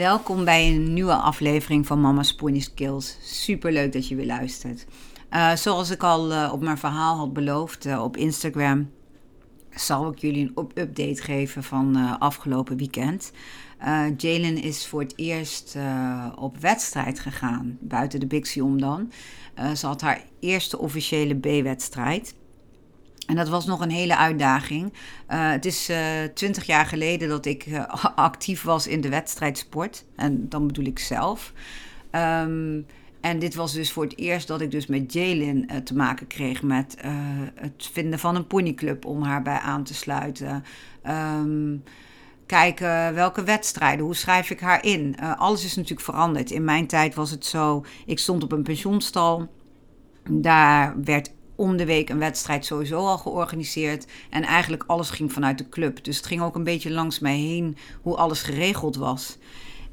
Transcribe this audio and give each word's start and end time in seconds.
Welkom 0.00 0.44
bij 0.44 0.68
een 0.68 0.92
nieuwe 0.92 1.14
aflevering 1.14 1.86
van 1.86 2.00
Mama's 2.00 2.34
Pony 2.34 2.60
Skills. 2.60 3.16
Super 3.22 3.72
leuk 3.72 3.92
dat 3.92 4.08
je 4.08 4.14
weer 4.14 4.26
luistert. 4.26 4.86
Uh, 5.32 5.54
zoals 5.54 5.90
ik 5.90 6.02
al 6.02 6.32
uh, 6.32 6.50
op 6.52 6.60
mijn 6.60 6.78
verhaal 6.78 7.16
had 7.16 7.32
beloofd 7.32 7.86
uh, 7.86 8.02
op 8.02 8.16
Instagram, 8.16 8.90
zal 9.70 10.10
ik 10.12 10.18
jullie 10.18 10.52
een 10.54 10.68
update 10.74 11.22
geven 11.22 11.62
van 11.62 12.18
afgelopen 12.18 12.76
weekend. 12.76 13.32
Jalen 14.16 14.62
is 14.62 14.86
voor 14.86 15.00
het 15.00 15.12
eerst 15.16 15.76
op 16.36 16.56
wedstrijd 16.56 17.18
gegaan, 17.18 17.78
buiten 17.80 18.20
de 18.20 18.26
Bixie 18.26 18.64
om 18.64 18.80
dan. 18.80 19.12
ze 19.76 19.86
had 19.86 20.00
haar 20.00 20.24
eerste 20.38 20.78
officiële 20.78 21.34
B-wedstrijd. 21.34 22.34
En 23.30 23.36
dat 23.36 23.48
was 23.48 23.66
nog 23.66 23.80
een 23.80 23.90
hele 23.90 24.16
uitdaging. 24.16 24.92
het 25.26 25.64
is 25.64 25.90
twintig 26.34 26.64
jaar 26.64 26.86
geleden 26.86 27.28
dat 27.28 27.46
ik 27.46 27.66
actief 28.14 28.62
was 28.62 28.86
in 28.86 29.00
de 29.00 29.08
wedstrijdsport. 29.08 30.04
En 30.16 30.48
dan 30.48 30.66
bedoel 30.66 30.84
ik 30.84 30.98
zelf. 30.98 31.52
Um, 32.12 32.86
en 33.20 33.38
dit 33.38 33.54
was 33.54 33.72
dus 33.72 33.92
voor 33.92 34.02
het 34.02 34.18
eerst 34.18 34.48
dat 34.48 34.60
ik 34.60 34.70
dus 34.70 34.86
met 34.86 35.12
Jalen 35.12 35.72
uh, 35.72 35.76
te 35.76 35.96
maken 35.96 36.26
kreeg 36.26 36.62
met 36.62 36.96
uh, 37.04 37.12
het 37.54 37.90
vinden 37.92 38.18
van 38.18 38.36
een 38.36 38.46
ponyclub 38.46 39.04
om 39.04 39.22
haar 39.22 39.42
bij 39.42 39.58
aan 39.58 39.84
te 39.84 39.94
sluiten. 39.94 40.64
Um, 41.06 41.82
kijken 42.46 43.14
welke 43.14 43.42
wedstrijden, 43.42 44.04
hoe 44.04 44.14
schrijf 44.14 44.50
ik 44.50 44.60
haar 44.60 44.84
in. 44.84 45.16
Uh, 45.20 45.40
alles 45.40 45.64
is 45.64 45.76
natuurlijk 45.76 46.00
veranderd. 46.00 46.50
In 46.50 46.64
mijn 46.64 46.86
tijd 46.86 47.14
was 47.14 47.30
het 47.30 47.46
zo, 47.46 47.84
ik 48.06 48.18
stond 48.18 48.42
op 48.42 48.52
een 48.52 48.62
pensioenstal. 48.62 49.48
Daar 50.30 50.94
werd 51.04 51.32
om 51.60 51.76
de 51.76 51.84
week 51.84 52.08
een 52.08 52.18
wedstrijd 52.18 52.64
sowieso 52.64 52.96
al 52.96 53.18
georganiseerd. 53.18 54.06
En 54.30 54.42
eigenlijk 54.42 54.84
alles 54.86 55.10
ging 55.10 55.32
vanuit 55.32 55.58
de 55.58 55.68
club. 55.68 56.04
Dus 56.04 56.16
het 56.16 56.26
ging 56.26 56.42
ook 56.42 56.54
een 56.54 56.64
beetje 56.64 56.90
langs 56.90 57.18
mij 57.18 57.36
heen 57.36 57.76
hoe 58.02 58.16
alles 58.16 58.42
geregeld 58.42 58.96
was. 58.96 59.38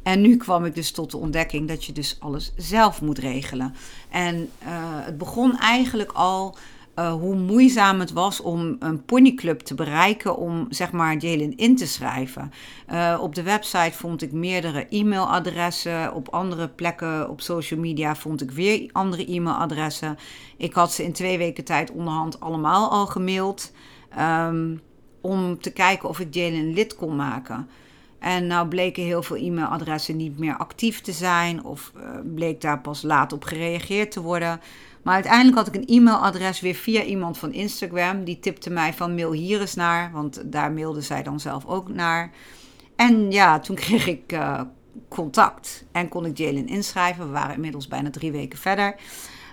En 0.04 0.22
nu 0.22 0.38
kwam 0.38 0.66
ik 0.66 0.76
dus 0.76 0.92
tot 0.92 1.12
de 1.12 1.18
ontdekking 1.18 1.68
dat 1.68 1.86
je 1.86 1.92
dus 1.92 2.18
alles 2.20 2.54
zelf 2.56 3.02
moet 3.02 3.18
regelen. 3.18 3.76
En 4.10 4.36
uh, 4.36 4.68
het 5.06 5.18
begon 5.18 5.58
eigenlijk 5.58 6.12
al 6.12 6.58
uh, 7.00 7.14
hoe 7.14 7.36
moeizaam 7.36 8.00
het 8.00 8.12
was 8.12 8.42
om 8.42 8.76
een 8.80 9.06
ponyclub 9.06 9.60
te 9.60 9.76
bereiken 9.76 10.38
om 10.38 10.66
zeg 10.70 10.92
maar 10.92 11.18
Jalen 11.18 11.58
in 11.58 11.76
te 11.76 11.88
schrijven. 11.88 12.52
Uh, 12.92 13.20
op 13.22 13.36
de 13.36 13.44
website 13.44 13.98
vond 13.98 14.22
ik 14.22 14.32
meerdere 14.32 14.86
e-mailadressen. 14.90 16.14
Op 16.14 16.30
andere 16.30 16.68
plekken 16.68 17.30
op 17.30 17.42
social 17.42 17.80
media 17.80 18.16
vond 18.16 18.42
ik 18.42 18.52
weer 18.52 18.90
andere 18.92 19.32
e-mailadressen. 19.32 20.18
Ik 20.58 20.74
had 20.74 20.94
ze 20.94 21.04
in 21.04 21.14
twee 21.14 21.38
weken 21.38 21.64
tijd 21.64 21.92
onderhand 21.92 22.40
allemaal 22.40 22.92
al 22.92 23.06
gemaild. 23.06 23.72
Um, 24.20 24.82
om 25.22 25.60
te 25.62 25.72
kijken 25.72 26.10
of 26.10 26.20
ik 26.20 26.34
Jalen 26.34 26.74
lid 26.74 26.96
kon 26.96 27.16
maken. 27.16 27.68
En 28.20 28.48
nou 28.48 28.68
bleken 28.68 29.04
heel 29.04 29.24
veel 29.24 29.36
e-mailadressen 29.36 30.16
niet 30.16 30.40
meer 30.40 30.58
actief 30.58 31.02
te 31.02 31.12
zijn 31.12 31.64
of 31.64 31.92
uh, 31.96 32.04
bleek 32.36 32.62
daar 32.62 32.80
pas 32.80 33.02
laat 33.02 33.34
op 33.34 33.44
gereageerd 33.44 34.12
te 34.12 34.22
worden. 34.22 34.60
Maar 35.08 35.16
uiteindelijk 35.16 35.58
had 35.58 35.68
ik 35.68 35.76
een 35.76 35.88
e-mailadres 35.88 36.60
weer 36.60 36.76
via 36.76 37.04
iemand 37.04 37.38
van 37.38 37.54
Instagram. 37.54 38.24
Die 38.24 38.40
tipte 38.40 38.70
mij 38.70 38.94
van 38.94 39.16
mail 39.16 39.32
hier 39.32 39.62
eens 39.62 39.76
naar, 39.76 40.12
want 40.12 40.42
daar 40.46 40.72
mailde 40.72 41.02
zij 41.02 41.24
dan 41.24 41.40
zelf 41.40 41.66
ook 41.66 41.90
naar. 41.90 42.32
En 42.96 43.32
ja, 43.32 43.60
toen 43.60 43.76
kreeg 43.86 44.08
ik 44.08 44.32
uh, 44.32 44.62
contact 45.08 45.86
en 45.92 46.08
kon 46.08 46.26
ik 46.26 46.38
Jalen 46.38 46.68
inschrijven. 46.68 47.26
We 47.26 47.32
waren 47.32 47.56
inmiddels 47.56 47.88
bijna 47.88 48.10
drie 48.10 48.32
weken 48.32 48.60
verder. 48.60 48.96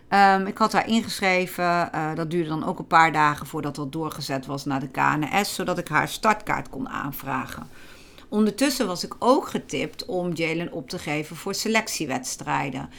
Um, 0.09 0.47
ik 0.47 0.59
had 0.59 0.73
haar 0.73 0.89
ingeschreven. 0.89 1.91
Uh, 1.95 2.15
dat 2.15 2.31
duurde 2.31 2.49
dan 2.49 2.65
ook 2.65 2.79
een 2.79 2.87
paar 2.87 3.13
dagen 3.13 3.47
voordat 3.47 3.75
dat 3.75 3.93
doorgezet 3.93 4.47
was 4.47 4.65
naar 4.65 4.81
de 4.81 4.89
KNS, 4.89 5.55
zodat 5.55 5.79
ik 5.79 5.89
haar 5.89 6.09
startkaart 6.09 6.69
kon 6.69 6.89
aanvragen. 6.89 7.69
Ondertussen 8.35 8.87
was 8.87 9.05
ik 9.05 9.15
ook 9.19 9.49
getipt 9.49 10.05
om 10.05 10.33
Jalen 10.33 10.73
op 10.73 10.89
te 10.89 10.99
geven 10.99 11.37
voor 11.37 11.55
selectiewedstrijden. 11.55 12.91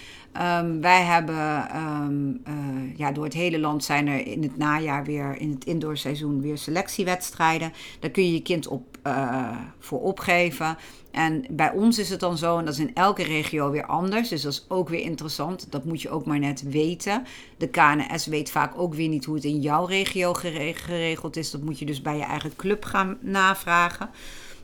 Um, 0.41 0.81
wij 0.81 1.03
hebben, 1.03 1.75
um, 1.77 2.41
uh, 2.47 2.97
ja, 2.97 3.11
door 3.11 3.23
het 3.23 3.33
hele 3.33 3.59
land 3.59 3.83
zijn 3.83 4.07
er 4.07 4.27
in 4.27 4.43
het 4.43 4.57
najaar 4.57 5.03
weer, 5.03 5.37
in 5.37 5.51
het 5.51 5.65
indoorseizoen 5.65 6.41
weer 6.41 6.57
selectiewedstrijden. 6.57 7.73
Daar 7.99 8.09
kun 8.09 8.23
je 8.23 8.33
je 8.33 8.41
kind 8.41 8.67
op, 8.67 8.97
uh, 9.07 9.57
voor 9.79 10.01
opgeven. 10.01 10.77
En 11.11 11.45
bij 11.49 11.71
ons 11.71 11.99
is 11.99 12.09
het 12.09 12.19
dan 12.19 12.37
zo, 12.37 12.57
en 12.57 12.65
dat 12.65 12.73
is 12.73 12.79
in 12.79 12.95
elke 12.95 13.23
regio 13.23 13.71
weer 13.71 13.85
anders. 13.85 14.29
Dus 14.29 14.41
dat 14.41 14.51
is 14.51 14.65
ook 14.67 14.89
weer 14.89 15.01
interessant. 15.01 15.67
Dat 15.71 15.85
moet 15.85 16.01
je 16.01 16.09
ook 16.09 16.25
maar 16.25 16.39
net 16.39 16.63
weten. 16.69 17.25
De 17.57 17.69
KNS 17.69 18.25
weet 18.25 18.51
vaak 18.51 18.73
ook 18.77 18.93
weer 18.93 19.09
niet 19.09 19.25
hoe 19.25 19.35
het 19.35 19.43
in 19.43 19.61
jouw 19.61 19.85
regio 19.85 20.33
geregeld 20.33 21.35
is. 21.35 21.51
Dat 21.51 21.61
moet 21.61 21.79
je 21.79 21.85
dus 21.85 22.01
bij 22.01 22.17
je 22.17 22.23
eigen 22.23 22.55
club 22.55 22.85
gaan 22.85 23.17
navragen. 23.21 24.09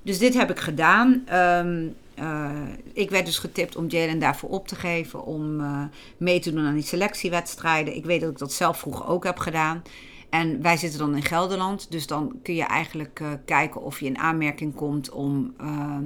Dus 0.01 0.19
dit 0.19 0.33
heb 0.33 0.49
ik 0.49 0.59
gedaan. 0.59 1.23
Um, 1.33 1.95
uh, 2.19 2.51
ik 2.93 3.09
werd 3.09 3.25
dus 3.25 3.37
getipt 3.37 3.75
om 3.75 3.87
Jalen 3.87 4.19
daarvoor 4.19 4.49
op 4.49 4.67
te 4.67 4.75
geven. 4.75 5.25
Om 5.25 5.59
uh, 5.59 5.83
mee 6.17 6.39
te 6.39 6.53
doen 6.53 6.65
aan 6.65 6.73
die 6.73 6.83
selectiewedstrijden. 6.83 7.95
Ik 7.95 8.05
weet 8.05 8.21
dat 8.21 8.31
ik 8.31 8.37
dat 8.37 8.53
zelf 8.53 8.79
vroeger 8.79 9.07
ook 9.07 9.23
heb 9.23 9.37
gedaan. 9.39 9.83
En 10.29 10.61
wij 10.61 10.77
zitten 10.77 10.99
dan 10.99 11.15
in 11.15 11.23
Gelderland. 11.23 11.91
Dus 11.91 12.07
dan 12.07 12.39
kun 12.43 12.55
je 12.55 12.63
eigenlijk 12.63 13.19
uh, 13.19 13.29
kijken 13.45 13.81
of 13.81 13.99
je 13.99 14.05
in 14.05 14.17
aanmerking 14.17 14.75
komt 14.75 15.09
om 15.09 15.53
ehm, 15.57 16.05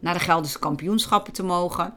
naar 0.00 0.14
de 0.14 0.20
Gelderse 0.20 0.58
kampioenschappen 0.58 1.32
te 1.32 1.42
mogen. 1.42 1.94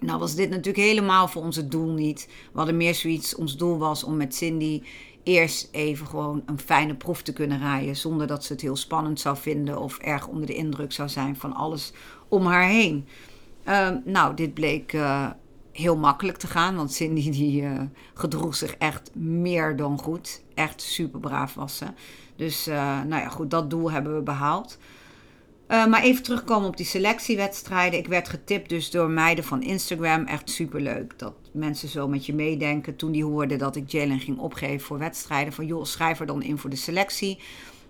Nou 0.00 0.18
was 0.18 0.34
dit 0.34 0.50
natuurlijk 0.50 0.84
helemaal 0.84 1.28
voor 1.28 1.42
ons 1.42 1.56
het 1.56 1.70
doel 1.70 1.90
niet. 1.90 2.28
We 2.52 2.58
hadden 2.58 2.76
meer 2.76 2.94
zoiets, 2.94 3.34
ons 3.34 3.56
doel 3.56 3.78
was 3.78 4.04
om 4.04 4.16
met 4.16 4.34
Cindy 4.34 4.82
eerst 5.26 5.68
even 5.70 6.06
gewoon 6.06 6.42
een 6.46 6.58
fijne 6.58 6.94
proef 6.94 7.22
te 7.22 7.32
kunnen 7.32 7.58
rijden. 7.58 7.96
Zonder 7.96 8.26
dat 8.26 8.44
ze 8.44 8.52
het 8.52 8.62
heel 8.62 8.76
spannend 8.76 9.20
zou 9.20 9.36
vinden 9.36 9.78
of 9.78 9.98
erg 9.98 10.26
onder 10.26 10.46
de 10.46 10.54
indruk 10.54 10.92
zou 10.92 11.08
zijn 11.08 11.36
van 11.36 11.52
alles 11.52 11.92
om 12.28 12.46
haar 12.46 12.66
heen. 12.66 13.08
Uh, 13.68 13.88
nou, 14.04 14.34
dit 14.34 14.54
bleek 14.54 14.92
uh, 14.92 15.30
heel 15.72 15.96
makkelijk 15.96 16.36
te 16.36 16.46
gaan, 16.46 16.76
want 16.76 16.92
Cindy 16.92 17.30
die 17.30 17.62
uh, 17.62 17.80
gedroeg 18.14 18.54
zich 18.54 18.76
echt 18.76 19.14
meer 19.14 19.76
dan 19.76 19.98
goed. 19.98 20.42
Echt 20.54 20.82
super 20.82 21.20
braaf 21.20 21.54
was 21.54 21.76
ze. 21.76 21.86
Dus 22.36 22.66
eh, 22.66 23.02
nou 23.02 23.22
ja, 23.22 23.28
goed, 23.28 23.50
dat 23.50 23.70
doel 23.70 23.90
hebben 23.90 24.14
we 24.14 24.22
behaald. 24.22 24.78
Maar 25.68 26.02
even 26.02 26.22
terugkomen 26.22 26.68
op 26.68 26.76
die 26.76 26.86
selectiewedstrijden. 26.86 27.98
Ik 27.98 28.06
werd 28.06 28.28
getipt 28.28 28.68
dus 28.68 28.90
door 28.90 29.10
meiden 29.10 29.44
van 29.44 29.62
Instagram. 29.62 30.24
Echt 30.24 30.50
superleuk 30.50 31.18
dat 31.18 31.34
mensen 31.56 31.88
zo 31.88 32.08
met 32.08 32.26
je 32.26 32.34
meedenken. 32.34 32.96
Toen 32.96 33.12
die 33.12 33.24
hoorden 33.24 33.58
dat 33.58 33.76
ik 33.76 33.90
Jalen 33.90 34.20
ging 34.20 34.38
opgeven 34.38 34.86
voor 34.86 34.98
wedstrijden. 34.98 35.52
Van 35.52 35.66
joh, 35.66 35.84
schrijf 35.84 36.20
er 36.20 36.26
dan 36.26 36.42
in 36.42 36.58
voor 36.58 36.70
de 36.70 36.76
selectie. 36.76 37.38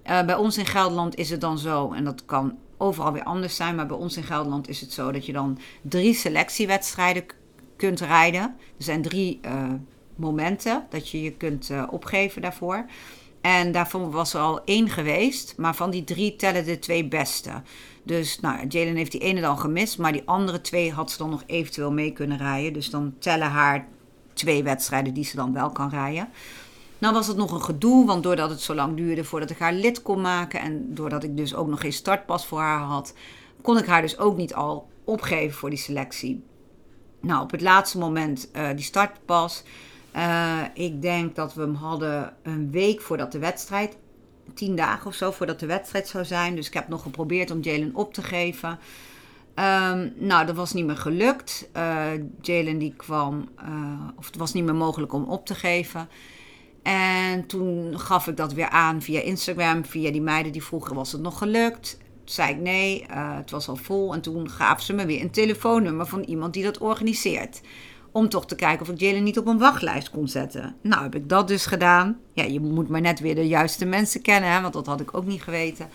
Uh, 0.06 0.25
bij 0.25 0.34
ons 0.34 0.59
in 0.59 0.66
Gelderland 0.66 1.15
is 1.16 1.31
het 1.31 1.41
dan 1.41 1.59
zo. 1.59 1.93
En 1.93 2.05
dat 2.05 2.25
kan 2.25 2.59
overal 2.76 3.12
weer 3.12 3.22
anders 3.22 3.56
zijn. 3.56 3.75
Maar 3.75 3.87
bij 3.87 3.96
ons 3.96 4.17
in 4.17 4.23
Gelderland 4.23 4.69
is 4.69 4.81
het 4.81 4.93
zo 4.93 5.12
dat 5.12 5.26
je 5.26 5.32
dan 5.32 5.58
drie 5.82 6.14
selectiewedstrijden 6.14 7.25
kunt 7.76 8.00
rijden. 8.00 8.43
Er 8.79 8.85
zijn 8.85 9.02
drie 9.02 9.41
uh, 9.44 9.73
momenten 10.17 10.87
dat 10.91 11.08
je 11.08 11.23
je 11.23 11.32
kunt 11.32 11.70
opgeven 11.91 12.43
daarvoor. 12.43 12.87
En 13.46 13.72
daarvan 13.72 14.10
was 14.10 14.34
er 14.34 14.40
al 14.40 14.64
één 14.64 14.88
geweest. 14.88 15.54
Maar 15.56 15.75
van 15.75 15.90
die 15.90 16.04
drie 16.04 16.37
tellen 16.37 16.64
de 16.64 16.78
twee 16.78 17.08
beste. 17.08 17.50
Dus 18.02 18.40
nou, 18.40 18.66
Jalen 18.69 18.96
heeft 18.96 19.12
die 19.12 19.20
ene 19.20 19.40
dan 19.40 19.58
gemist. 19.58 19.98
Maar 19.98 20.12
die 20.12 20.22
andere 20.25 20.60
twee 20.60 20.93
had 20.93 21.10
ze 21.10 21.19
dan 21.19 21.31
nog 21.31 21.43
eventueel 21.46 21.93
mee 21.93 22.12
kunnen 22.12 22.38
rijden. 22.38 22.72
Dus 22.72 22.90
dan 22.90 23.14
tellen 23.19 23.50
haar 23.50 23.87
twee 24.32 24.62
wedstrijden 24.62 25.14
die 25.14 25.25
ze 25.25 25.37
dan 25.37 25.52
wel 25.52 25.70
kan 25.70 25.88
rijden. 25.88 26.28
Nou 26.98 27.14
was 27.14 27.26
het 27.26 27.37
nog 27.37 27.52
een 27.52 27.62
gedoe, 27.62 28.06
want 28.06 28.22
doordat 28.22 28.50
het 28.50 28.60
zo 28.60 28.75
lang 28.75 28.96
duurde 28.96 29.25
voordat 29.25 29.50
ik 29.50 29.58
haar 29.58 29.72
lid 29.72 30.02
kon 30.02 30.20
maken 30.20 30.60
en 30.60 30.94
doordat 30.94 31.25
ik 31.25 31.37
dus 31.37 31.54
ook 31.54 31.69
nog 31.69 31.81
geen 31.81 31.93
startpas 31.93 32.46
voor 32.46 32.58
haar 32.58 32.81
had, 32.81 33.14
kon 33.62 33.78
ik 33.78 33.87
haar 33.87 34.02
dus 34.02 34.19
ook 34.19 34.37
niet 34.37 34.54
al 34.54 34.88
opgeven 35.04 35.58
voor 35.58 35.70
die 35.70 35.78
selectie. 35.78 36.44
Nou, 37.20 37.43
op 37.43 37.50
het 37.50 37.60
laatste 37.60 37.98
moment 37.98 38.48
uh, 38.56 38.69
die 38.75 38.84
startpas. 38.84 39.62
Uh, 40.17 40.63
ik 40.75 41.03
denk 41.03 41.35
dat 41.35 41.55
we 41.55 41.61
hem 41.61 41.75
hadden 41.75 42.35
een 42.43 42.71
week 42.71 43.01
voordat 43.01 43.33
de 43.33 43.39
wedstrijd 43.39 43.97
tien 44.55 44.77
dagen 44.77 45.07
of 45.07 45.15
zo 45.15 45.31
voordat 45.31 45.61
de 45.61 45.67
wedstrijd 45.67 46.09
zou 46.09 46.25
zijn. 46.25 46.55
Dus 46.55 46.67
ik 46.67 46.75
heb 46.75 46.89
nog 46.89 47.03
geprobeerd 47.03 47.51
om 47.51 47.61
Jalen 47.61 47.95
op 47.95 48.15
te 48.15 48.23
geven. 48.23 48.79
Ehm, 49.55 50.09
nou, 50.17 50.47
dat 50.47 50.57
was 50.57 50.73
niet 50.73 50.87
meer 50.87 50.97
gelukt. 50.97 51.69
Uh, 51.77 52.07
Jalen 52.41 52.79
die 52.79 52.95
kwam, 52.97 53.49
uh, 53.69 54.09
of 54.17 54.27
het 54.27 54.37
was 54.37 54.53
niet 54.53 54.65
meer 54.65 54.75
mogelijk 54.75 55.13
om 55.13 55.25
op 55.25 55.47
te 55.47 55.55
geven. 55.55 56.09
En 56.83 57.47
toen 57.47 57.99
gaf 57.99 58.27
ik 58.27 58.37
dat 58.37 58.53
weer 58.53 58.69
aan 58.69 59.03
via 59.03 59.21
Instagram, 59.21 59.85
via 59.85 60.11
die 60.11 60.23
meiden 60.23 60.53
die 60.53 60.65
vroegen 60.65 60.95
was 60.95 61.13
het 61.13 61.21
nog 61.21 61.39
gelukt. 61.39 61.99
Toen 62.01 62.35
zei 62.35 62.51
ik 62.51 62.61
nee, 62.61 63.07
het 63.13 63.51
was 63.51 63.69
al 63.69 63.77
vol. 63.77 64.15
En 64.15 64.21
toen 64.21 64.51
gaven 64.51 64.85
ze 64.85 64.93
me 64.93 65.07
weer 65.07 65.21
een 65.21 65.31
telefoonnummer 65.31 66.07
van 66.07 66.23
iemand 66.23 66.53
die 66.53 66.65
dat 66.65 66.79
organiseert. 66.79 67.61
Om 68.17 68.29
toch 68.29 68.47
te 68.47 68.55
kijken 68.55 68.87
of 68.87 68.93
ik 68.93 69.01
Jalen 69.01 69.23
niet 69.23 69.39
op 69.39 69.47
een 69.47 69.59
wachtlijst 69.59 70.11
kon 70.11 70.29
zetten. 70.29 70.77
Nou, 70.83 71.03
heb 71.03 71.15
ik 71.15 71.29
dat 71.29 71.49
dus 71.49 71.67
gedaan. 71.67 72.19
Ja, 72.33 72.45
je 72.45 72.61
moet 72.61 72.89
maar 72.89 73.01
net 73.01 73.21
weer 73.21 73.35
de 73.35 73.49
juiste 73.49 73.85
mensen 73.85 74.23
kennen, 74.23 74.51
hè, 74.51 74.61
want 74.61 74.73
dat 74.73 74.87
had 74.87 75.01
ik 75.01 75.17
ook 75.17 75.27
niet 75.27 75.43
geweten. 75.43 75.89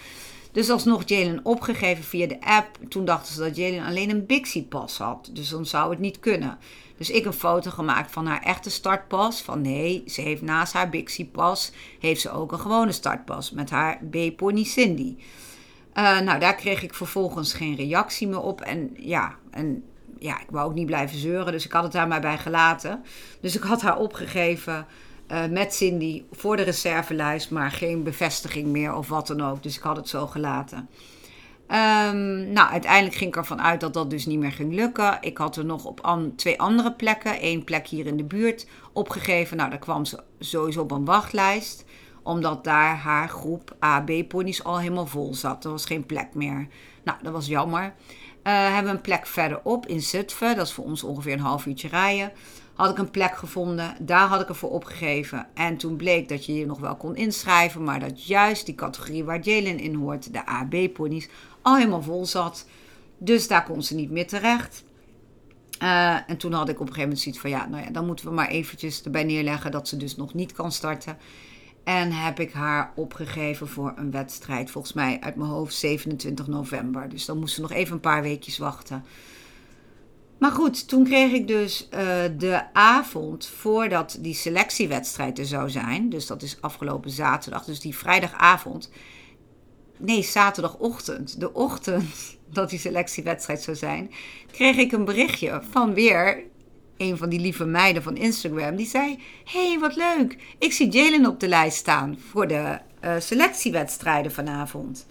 Dus 0.52 0.70
alsnog 0.70 1.02
Jalen 1.06 1.40
opgegeven 1.44 2.04
via 2.04 2.28
de 2.28 2.42
app. 2.42 2.78
Toen 2.90 3.06
dachten 3.06 3.34
ze 3.34 3.40
dat 3.40 3.56
Jalen 3.56 3.86
alleen 3.86 4.10
een 4.10 4.26
Bixie-pas 4.26 4.98
had. 4.98 5.30
Dus 5.34 5.50
dan 5.50 5.66
zou 5.66 5.90
het 5.90 6.00
niet 6.00 6.20
kunnen. 6.20 6.58
Dus 6.98 7.10
ik 7.10 7.26
een 7.26 7.34
foto 7.34 7.72
gemaakt 7.72 8.12
van 8.12 8.26
haar 8.26 8.42
echte 8.42 8.70
startpas. 8.70 9.42
Van 9.42 9.62
nee, 9.62 10.04
ze 10.08 10.22
heeft 10.22 10.42
naast 10.42 10.74
haar 10.74 10.90
Bixie-pas... 10.90 11.72
heeft 12.00 12.22
ze 12.22 12.32
ook 12.32 12.52
een 12.52 12.60
gewone 12.60 12.92
startpas 12.92 13.52
met 13.52 13.70
haar 13.70 14.02
B-pony 14.10 14.64
Cindy. 14.64 15.16
Uh, 15.94 16.20
nou, 16.20 16.40
daar 16.40 16.56
kreeg 16.56 16.84
ik 16.84 16.94
vervolgens 16.94 17.54
geen 17.54 17.76
reactie 17.76 18.28
meer 18.28 18.42
op. 18.42 18.62
En 18.62 18.92
ja, 18.96 19.36
en 19.52 19.84
ja, 20.22 20.40
ik 20.40 20.50
wou 20.50 20.70
ook 20.70 20.76
niet 20.76 20.86
blijven 20.86 21.18
zeuren. 21.18 21.52
Dus 21.52 21.66
ik 21.66 21.72
had 21.72 21.84
het 21.84 21.92
daar 21.92 22.08
maar 22.08 22.22
bij 22.22 22.38
gelaten. 22.38 23.04
Dus 23.42 23.56
ik 23.56 23.64
had 23.64 23.82
haar 23.82 23.98
opgegeven... 23.98 24.86
Uh, 25.32 25.46
met 25.46 25.74
Cindy 25.74 26.24
voor 26.32 26.58
de 26.58 26.64
reservelijst, 26.64 27.52
maar 27.52 27.72
geen 27.72 28.04
bevestiging 28.04 28.68
meer 28.68 28.96
of 28.96 29.08
wat 29.08 29.28
dan 29.28 29.42
ook. 29.42 29.64
Dus 29.64 29.78
ik 29.78 29.82
had 29.82 29.96
het 29.96 30.10
zo 30.10 30.28
gelaten. 30.28 30.90
Um, 31.68 32.52
nou, 32.52 32.70
uiteindelijk 32.72 33.16
ging 33.16 33.30
ik 33.30 33.36
ervan 33.36 33.62
uit 33.62 33.80
dat 33.80 33.94
dat 33.94 34.10
dus 34.10 34.26
niet 34.26 34.40
meer 34.40 34.52
ging 34.52 34.74
lukken. 34.74 35.18
Ik 35.22 35.38
had 35.38 35.56
er 35.56 35.66
nog 35.66 35.86
op 35.86 36.00
an 36.00 36.36
twee 36.36 36.62
andere 36.62 36.94
plekken, 36.94 37.40
één 37.40 37.64
plek 37.64 37.88
hier 37.88 38.06
in 38.06 38.18
de 38.18 38.24
buurt, 38.24 38.68
opgegeven. 38.94 39.58
Nou, 39.58 39.70
daar 39.70 39.80
kwam 39.80 40.06
ze 40.06 40.20
sowieso 40.40 40.82
op 40.82 40.92
een 40.92 41.06
wachtlijst, 41.06 41.86
omdat 42.24 42.64
daar 42.64 42.96
haar 42.96 43.30
groep 43.30 43.76
AB-ponies 43.80 44.64
al 44.64 44.80
helemaal 44.80 45.08
vol 45.08 45.34
zat. 45.34 45.64
Er 45.64 45.72
was 45.72 45.86
geen 45.86 46.06
plek 46.06 46.34
meer. 46.34 46.68
Nou, 47.04 47.18
dat 47.24 47.34
was 47.34 47.48
jammer. 47.48 47.94
Uh, 48.44 48.74
hebben 48.74 48.92
een 48.92 49.02
plek 49.02 49.28
verderop 49.28 49.86
in 49.88 50.02
Zutphen, 50.02 50.56
dat 50.56 50.68
is 50.68 50.74
voor 50.74 50.86
ons 50.86 51.04
ongeveer 51.04 51.34
een 51.34 51.40
half 51.40 51.66
uurtje 51.66 51.88
rijden 51.88 52.32
had 52.82 52.90
ik 52.90 52.98
een 52.98 53.12
plek 53.12 53.38
gevonden. 53.38 53.96
Daar 54.00 54.28
had 54.28 54.42
ik 54.42 54.50
ervoor 54.50 54.70
opgegeven. 54.70 55.48
En 55.54 55.78
toen 55.78 55.96
bleek 55.96 56.30
dat 56.30 56.46
je 56.46 56.54
je 56.54 56.66
nog 56.66 56.80
wel 56.80 56.96
kon 56.96 57.16
inschrijven, 57.16 57.84
maar 57.84 58.00
dat 58.00 58.26
juist 58.26 58.66
die 58.66 58.76
categorie 58.76 59.24
waar 59.24 59.42
Jalen 59.42 59.80
in 59.80 59.96
hoort, 59.96 60.34
de 60.34 60.46
AB-ponies, 60.46 61.30
al 61.62 61.76
helemaal 61.76 62.02
vol 62.02 62.26
zat. 62.26 62.66
Dus 63.18 63.48
daar 63.48 63.64
kon 63.64 63.84
ze 63.84 63.96
niet 63.96 64.12
meer 64.12 64.28
terecht. 64.28 64.84
Uh, 65.84 66.30
en 66.30 66.38
toen 66.38 66.54
had 66.54 66.70
ik 66.70 66.76
op 66.76 66.88
een 66.88 66.94
gegeven 66.94 67.02
moment 67.02 67.20
zoiets 67.20 67.42
van 67.42 67.50
ja, 67.50 67.68
nou 67.68 67.84
ja, 67.84 67.90
dan 67.90 68.06
moeten 68.06 68.26
we 68.26 68.32
maar 68.32 68.48
eventjes 68.48 69.04
erbij 69.04 69.24
neerleggen 69.24 69.72
dat 69.72 69.88
ze 69.88 69.98
dus 69.98 70.16
nog 70.16 70.34
niet 70.34 70.54
kan 70.54 70.72
starten. 70.72 71.18
En 71.83 72.12
heb 72.12 72.39
ik 72.39 72.51
haar 72.51 72.92
opgegeven 72.95 73.68
voor 73.68 73.94
een 73.95 74.12
wedstrijd, 74.12 74.72
volgens 74.72 74.94
mij 74.94 75.18
uit 75.22 75.36
mijn 75.36 75.50
hoofd 75.50 75.75
27 75.75 76.48
november. 76.48 77.10
Dus 77.10 77.25
dan 77.25 77.39
moest 77.39 77.56
ze 77.56 77.62
nog 77.62 77.72
even 77.72 77.94
een 77.94 78.00
paar 78.00 78.22
weekjes 78.22 78.57
wachten. 78.57 79.04
Maar 80.42 80.51
goed, 80.51 80.88
toen 80.88 81.04
kreeg 81.04 81.31
ik 81.31 81.48
dus 81.48 81.88
uh, 81.94 82.00
de 82.38 82.74
avond 82.74 83.45
voordat 83.45 84.18
die 84.19 84.33
selectiewedstrijd 84.33 85.39
er 85.39 85.45
zou 85.45 85.69
zijn. 85.69 86.10
Dus 86.10 86.28
dat 86.28 86.42
is 86.42 86.62
afgelopen 86.62 87.12
zaterdag. 87.12 87.66
Dus 87.66 87.80
die 87.80 87.98
vrijdagavond. 87.98 88.89
Nee, 89.98 90.24
zaterdagochtend. 90.24 91.39
De 91.39 91.54
ochtend 91.54 92.06
dat 92.54 92.69
die 92.69 92.80
selectiewedstrijd 92.80 93.62
zou 93.62 93.77
zijn. 93.77 94.12
Kreeg 94.51 94.77
ik 94.77 94.92
een 94.92 95.06
berichtje 95.06 95.62
van 95.69 95.94
weer 95.94 96.44
een 97.01 97.18
van 97.18 97.30
die 97.30 97.39
lieve 97.39 97.65
meiden 97.65 98.03
van 98.03 98.18
Instagram. 98.18 98.75
Die 98.75 98.88
zei: 98.88 99.19
hey, 99.45 99.77
wat 99.80 99.95
leuk. 99.95 100.38
Ik 100.59 100.74
zie 100.74 100.89
Jalen 100.89 101.25
op 101.25 101.39
de 101.39 101.48
lijst 101.48 101.77
staan 101.77 102.18
voor 102.30 102.48
de 102.48 102.80
uh, 103.03 103.13
selectiewedstrijden 103.19 104.31
vanavond. 104.31 105.06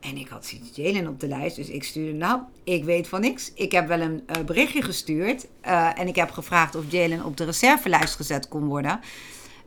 En 0.00 0.16
ik 0.16 0.28
had 0.28 0.54
Jalen 0.72 1.06
op 1.06 1.20
de 1.20 1.28
lijst, 1.28 1.56
dus 1.56 1.68
ik 1.68 1.84
stuurde, 1.84 2.12
nou, 2.12 2.40
ik 2.64 2.84
weet 2.84 3.08
van 3.08 3.20
niks. 3.20 3.52
Ik 3.54 3.72
heb 3.72 3.88
wel 3.88 4.00
een 4.00 4.22
uh, 4.36 4.44
berichtje 4.44 4.82
gestuurd 4.82 5.46
uh, 5.66 5.98
en 5.98 6.08
ik 6.08 6.16
heb 6.16 6.30
gevraagd 6.30 6.74
of 6.74 6.84
Jalen 6.88 7.24
op 7.24 7.36
de 7.36 7.44
reservelijst 7.44 8.14
gezet 8.14 8.48
kon 8.48 8.64
worden. 8.64 9.00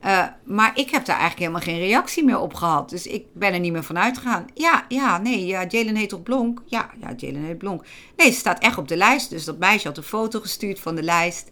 Uh, 0.05 0.25
maar 0.43 0.71
ik 0.75 0.89
heb 0.89 1.05
daar 1.05 1.19
eigenlijk 1.19 1.39
helemaal 1.39 1.61
geen 1.61 1.87
reactie 1.87 2.23
meer 2.23 2.39
op 2.39 2.53
gehad. 2.53 2.89
Dus 2.89 3.07
ik 3.07 3.25
ben 3.33 3.53
er 3.53 3.59
niet 3.59 3.71
meer 3.71 3.83
van 3.83 3.99
uitgegaan. 3.99 4.45
Ja, 4.53 4.85
ja, 4.87 5.17
nee, 5.17 5.45
ja, 5.45 5.65
Jalen 5.67 5.95
heet 5.95 6.09
toch 6.09 6.23
Blonk? 6.23 6.61
Ja, 6.65 6.89
ja, 6.99 7.13
Jalen 7.17 7.43
heet 7.43 7.57
Blonk. 7.57 7.83
Nee, 8.15 8.31
ze 8.31 8.37
staat 8.37 8.59
echt 8.59 8.77
op 8.77 8.87
de 8.87 8.97
lijst. 8.97 9.29
Dus 9.29 9.45
dat 9.45 9.57
meisje 9.57 9.87
had 9.87 9.97
een 9.97 10.03
foto 10.03 10.39
gestuurd 10.39 10.79
van 10.79 10.95
de 10.95 11.03
lijst. 11.03 11.49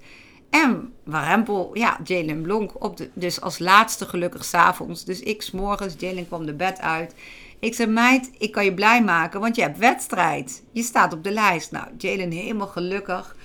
En 0.50 0.94
Warempel, 1.04 1.70
ja, 1.74 2.00
Jalen 2.04 2.42
Blonk. 2.42 2.84
Op 2.84 2.98
de, 2.98 3.10
dus 3.14 3.42
als 3.42 3.60
laatste 3.60 4.06
gelukkig 4.06 4.46
s'avonds. 4.46 5.06
Dus 5.06 5.20
ik 5.20 5.42
s'morgens, 5.42 5.96
Jalen 5.98 6.28
kwam 6.28 6.46
de 6.46 6.54
bed 6.54 6.80
uit. 6.80 7.14
Ik 7.60 7.76
zei, 7.76 7.90
meid, 7.90 8.32
ik 8.38 8.52
kan 8.52 8.66
je 8.66 8.74
blij 8.74 9.04
maken, 9.04 9.40
want 9.40 9.56
je 9.56 9.62
hebt 9.62 9.78
wedstrijd. 9.78 10.64
Je 10.72 10.84
staat 10.84 11.14
op 11.14 11.24
de 11.24 11.32
lijst. 11.32 11.72
Nou, 11.72 11.88
Jalen 11.98 12.32
helemaal 12.32 12.68
gelukkig. 12.68 13.36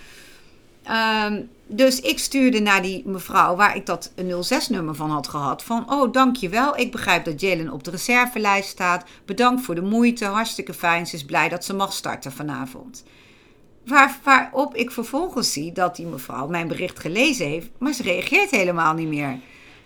Um, 0.91 1.49
dus 1.67 2.01
ik 2.01 2.19
stuurde 2.19 2.61
naar 2.61 2.83
die 2.83 3.03
mevrouw 3.07 3.57
waar 3.57 3.77
ik 3.77 3.87
dat 3.87 4.13
06-nummer 4.17 4.95
van 4.95 5.11
had 5.11 5.29
gehad. 5.29 5.63
Van, 5.63 5.93
oh, 5.93 6.13
dankjewel. 6.13 6.79
Ik 6.79 6.93
begrijp 6.93 7.25
dat 7.25 7.41
Jalen 7.41 7.73
op 7.73 7.85
de 7.85 7.91
reservelijst 7.91 8.69
staat. 8.69 9.05
Bedankt 9.25 9.63
voor 9.63 9.75
de 9.75 9.83
moeite. 9.83 10.25
Hartstikke 10.25 10.75
fijn. 10.75 11.07
Ze 11.07 11.15
is 11.15 11.25
blij 11.25 11.49
dat 11.49 11.65
ze 11.65 11.75
mag 11.75 11.93
starten 11.93 12.33
vanavond. 12.33 13.05
Waar, 13.85 14.19
waarop 14.23 14.75
ik 14.75 14.91
vervolgens 14.91 15.53
zie 15.53 15.73
dat 15.73 15.97
die 15.97 16.07
mevrouw 16.07 16.49
mijn 16.49 16.69
bericht 16.69 16.99
gelezen 16.99 17.47
heeft. 17.47 17.69
Maar 17.79 17.93
ze 17.93 18.03
reageert 18.03 18.51
helemaal 18.51 18.95
niet 18.95 19.09
meer. 19.09 19.39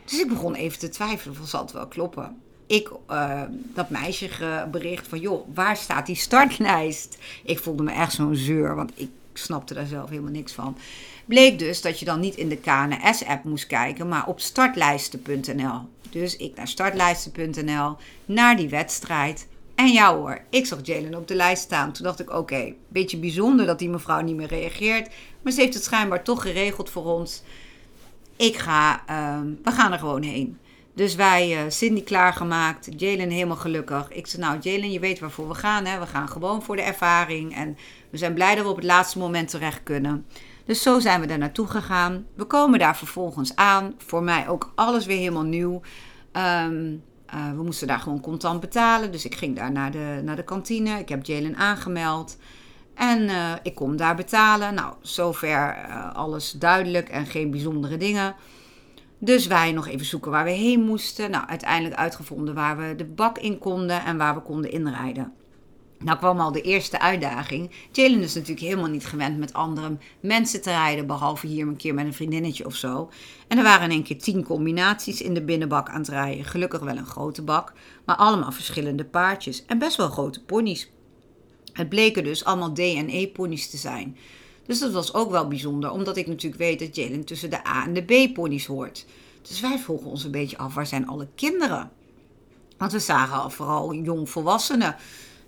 Dus 0.05 0.21
ik 0.21 0.29
begon 0.29 0.55
even 0.55 0.79
te 0.79 0.89
twijfelen 0.89 1.37
of 1.41 1.49
zal 1.49 1.61
het 1.61 1.73
wel 1.73 1.87
kloppen 1.87 2.37
ik 2.69 2.91
uh, 3.11 3.43
dat 3.51 3.91
meisje 3.91 4.29
bericht 4.71 5.09
van, 5.09 5.19
joh, 5.19 5.49
waar 5.55 5.77
staat 5.77 6.07
die 6.07 6.17
startlijst? 6.17 7.19
Ik 7.45 7.59
voelde 7.59 7.83
me 7.83 7.93
echt 7.93 8.13
zo'n 8.13 8.35
zeur, 8.35 8.75
want 8.75 8.93
ik 8.95 9.11
snapte 9.39 9.75
daar 9.75 9.87
zelf 9.87 10.09
helemaal 10.09 10.31
niks 10.31 10.53
van. 10.53 10.77
Bleek 11.25 11.59
dus 11.59 11.81
dat 11.83 11.99
je 11.99 12.05
dan 12.05 12.21
niet 12.21 12.35
in 12.35 12.49
de 12.49 12.57
KNS-app 12.57 13.45
moest 13.45 13.67
kijken, 13.67 14.09
maar 14.09 14.27
op 14.27 14.41
startlijsten.nl. 14.41 15.81
Dus 16.11 16.37
ik 16.37 16.57
naar 16.57 16.69
startlijsten.nl, 16.69 17.97
naar 18.25 18.57
die 18.57 18.69
wedstrijd. 18.69 19.47
En 19.75 19.93
ja 19.93 20.17
hoor, 20.17 20.41
ik 20.51 20.67
zag 20.67 20.79
Jalen 20.83 21.15
op 21.15 21.29
de 21.29 21.35
lijst 21.35 21.63
staan. 21.63 21.93
Toen 21.93 22.05
dacht 22.05 22.21
ik, 22.21 22.29
oké, 22.29 22.39
okay, 22.39 22.77
beetje 22.89 23.19
bijzonder 23.19 23.67
dat 23.67 23.79
die 23.79 23.89
mevrouw 23.89 24.21
niet 24.21 24.37
meer 24.37 24.49
reageert. 24.49 25.15
Maar 25.43 25.53
ze 25.53 25.61
heeft 25.61 25.75
het 25.75 25.85
schijnbaar 25.85 26.23
toch 26.23 26.43
geregeld 26.43 26.91
voor 26.91 27.05
ons. 27.05 27.43
Ik 28.37 28.57
ga, 28.57 29.03
uh, 29.11 29.41
we 29.65 29.71
gaan 29.71 29.93
er 29.93 29.99
gewoon 29.99 30.23
heen. 30.23 30.59
Dus 30.99 31.15
wij, 31.15 31.65
uh, 31.65 31.71
Cindy 31.71 32.03
klaargemaakt, 32.03 32.89
Jalen 32.97 33.31
helemaal 33.31 33.57
gelukkig. 33.57 34.11
Ik 34.11 34.27
zei, 34.27 34.43
nou 34.43 34.59
Jalen, 34.61 34.91
je 34.91 35.01
weet 35.01 35.19
waarvoor 35.19 35.49
we 35.49 35.55
gaan. 35.55 35.85
Hè? 35.85 35.99
We 35.99 36.07
gaan 36.07 36.29
gewoon 36.29 36.63
voor 36.63 36.77
de 36.77 36.83
ervaring. 36.83 37.55
En 37.55 37.77
we 38.11 38.17
zijn 38.17 38.35
blij 38.35 38.55
dat 38.55 38.65
we 38.65 38.71
op 38.71 38.77
het 38.77 38.85
laatste 38.85 39.19
moment 39.19 39.51
terecht 39.51 39.83
kunnen. 39.83 40.27
Dus 40.65 40.83
zo 40.83 41.01
zijn 41.01 41.21
we 41.21 41.27
daar 41.27 41.39
naartoe 41.39 41.67
gegaan. 41.67 42.27
We 42.35 42.45
komen 42.45 42.79
daar 42.79 42.97
vervolgens 42.97 43.57
aan. 43.57 43.95
Voor 43.99 44.23
mij 44.23 44.49
ook 44.49 44.73
alles 44.75 45.07
weer 45.07 45.19
helemaal 45.19 45.43
nieuw. 45.43 45.81
Um, 46.33 47.03
uh, 47.35 47.51
we 47.57 47.63
moesten 47.63 47.87
daar 47.87 48.01
gewoon 48.01 48.21
contant 48.21 48.61
betalen. 48.61 49.13
Dus 49.13 49.25
ik 49.25 49.35
ging 49.35 49.57
daar 49.57 49.73
naar 49.73 49.91
de, 49.91 50.21
naar 50.25 50.37
de 50.37 50.45
kantine. 50.45 50.99
Ik 50.99 51.09
heb 51.09 51.25
Jalen 51.25 51.57
aangemeld. 51.57 52.37
En 52.95 53.23
uh, 53.23 53.53
ik 53.63 53.75
kom 53.75 53.97
daar 53.97 54.17
betalen. 54.17 54.75
Nou, 54.75 54.95
zover 55.01 55.77
alles 56.13 56.53
duidelijk 56.53 57.09
en 57.09 57.27
geen 57.27 57.51
bijzondere 57.51 57.97
dingen. 57.97 58.35
Dus 59.19 59.47
wij 59.47 59.73
nog 59.73 59.89
even 59.89 60.07
zoeken 60.07 60.31
waar 60.31 60.45
we 60.45 60.51
heen 60.51 60.85
moesten. 60.85 61.31
Nou, 61.31 61.47
uiteindelijk 61.47 62.01
uitgevonden 62.01 62.55
waar 62.55 62.77
we 62.77 62.95
de 62.97 63.05
bak 63.05 63.39
in 63.39 63.59
konden 63.59 64.05
en 64.05 64.17
waar 64.17 64.35
we 64.35 64.41
konden 64.41 64.71
inrijden. 64.71 65.33
Nou 65.99 66.19
kwam 66.19 66.41
al 66.41 66.53
de 66.53 66.61
eerste 66.61 67.01
uitdaging. 67.01 67.71
Jalen 67.93 68.21
is 68.21 68.35
natuurlijk 68.35 68.67
helemaal 68.67 68.91
niet 68.91 69.07
gewend 69.07 69.39
met 69.39 69.53
andere 69.53 69.97
mensen 70.21 70.63
te 70.63 70.71
rijden, 70.71 71.07
behalve 71.07 71.47
hier 71.47 71.67
een 71.67 71.77
keer 71.77 71.95
met 71.95 72.07
een 72.07 72.15
vriendinnetje 72.15 72.67
of 72.67 72.75
zo. 72.75 73.11
En 73.49 73.59
er 73.59 73.65
waren 73.65 73.85
in 73.85 73.91
één 73.91 74.03
keer 74.03 74.19
tien 74.19 74.45
combinaties 74.45 75.23
in 75.23 75.35
de 75.35 75.43
binnenbak 75.43 75.89
aan 75.89 76.01
het 76.01 76.09
rijden. 76.09 76.45
Gelukkig 76.45 76.81
wel 76.81 76.97
een 76.97 77.07
grote 77.07 77.43
bak, 77.43 77.73
maar 78.05 78.17
allemaal 78.17 78.53
verschillende 78.53 79.05
paardjes 79.05 79.65
en 79.67 79.79
best 79.79 79.97
wel 79.97 80.09
grote 80.09 80.45
ponies. 80.45 80.91
Het 81.73 81.89
bleken 81.89 82.25
dus 82.25 82.45
allemaal 82.45 82.73
D- 82.73 82.79
en 82.79 83.09
E-ponies 83.09 83.71
te 83.71 83.77
zijn. 83.77 84.17
Dus 84.69 84.79
dat 84.79 84.93
was 84.93 85.15
ook 85.15 85.31
wel 85.31 85.49
bijzonder, 85.49 85.91
omdat 85.91 86.17
ik 86.17 86.27
natuurlijk 86.27 86.63
weet 86.63 86.79
dat 86.79 86.97
Jalen 86.97 87.25
tussen 87.25 87.51
de 87.51 87.67
A 87.67 87.85
en 87.85 87.93
de 87.93 88.03
B-ponies 88.03 88.67
hoort. 88.67 89.07
Dus 89.43 89.61
wij 89.61 89.79
vroegen 89.79 90.11
ons 90.11 90.25
een 90.25 90.31
beetje 90.31 90.59
af, 90.59 90.75
waar 90.75 90.87
zijn 90.87 91.09
alle 91.09 91.29
kinderen? 91.35 91.91
Want 92.77 92.93
we 92.93 92.99
zagen 92.99 93.43
al 93.43 93.51
vooral 93.51 93.95
jong 93.95 94.31
volwassenen, 94.31 94.97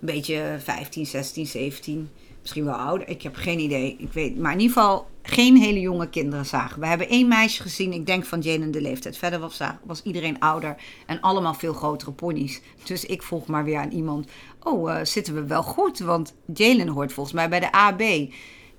een 0.00 0.06
beetje 0.06 0.56
15, 0.58 1.06
16, 1.06 1.46
17. 1.46 2.10
Misschien 2.40 2.64
wel 2.64 2.74
ouder. 2.74 3.08
Ik 3.08 3.22
heb 3.22 3.36
geen 3.36 3.58
idee. 3.58 3.96
Ik 3.98 4.12
weet. 4.12 4.38
Maar 4.38 4.52
in 4.52 4.60
ieder 4.60 4.76
geval 4.76 5.08
geen 5.22 5.56
hele 5.56 5.80
jonge 5.80 6.08
kinderen 6.08 6.46
zagen. 6.46 6.80
We 6.80 6.86
hebben 6.86 7.08
één 7.08 7.28
meisje 7.28 7.62
gezien. 7.62 7.92
Ik 7.92 8.06
denk 8.06 8.24
van 8.24 8.40
Jane 8.40 8.70
de 8.70 8.80
leeftijd. 8.80 9.16
Verder 9.16 9.38
was, 9.38 9.60
was 9.84 10.02
iedereen 10.02 10.38
ouder. 10.38 10.76
En 11.06 11.20
allemaal 11.20 11.54
veel 11.54 11.72
grotere 11.72 12.12
ponies. 12.12 12.60
Dus 12.84 13.04
ik 13.04 13.22
vroeg 13.22 13.46
maar 13.46 13.64
weer 13.64 13.78
aan 13.78 13.90
iemand. 13.90 14.28
Oh, 14.62 14.90
uh, 14.90 14.98
zitten 15.02 15.34
we 15.34 15.44
wel 15.44 15.62
goed? 15.62 15.98
Want 15.98 16.34
Jalen 16.54 16.88
hoort 16.88 17.12
volgens 17.12 17.34
mij 17.34 17.48
bij 17.48 17.60
de 17.60 17.72
AB. 17.72 18.02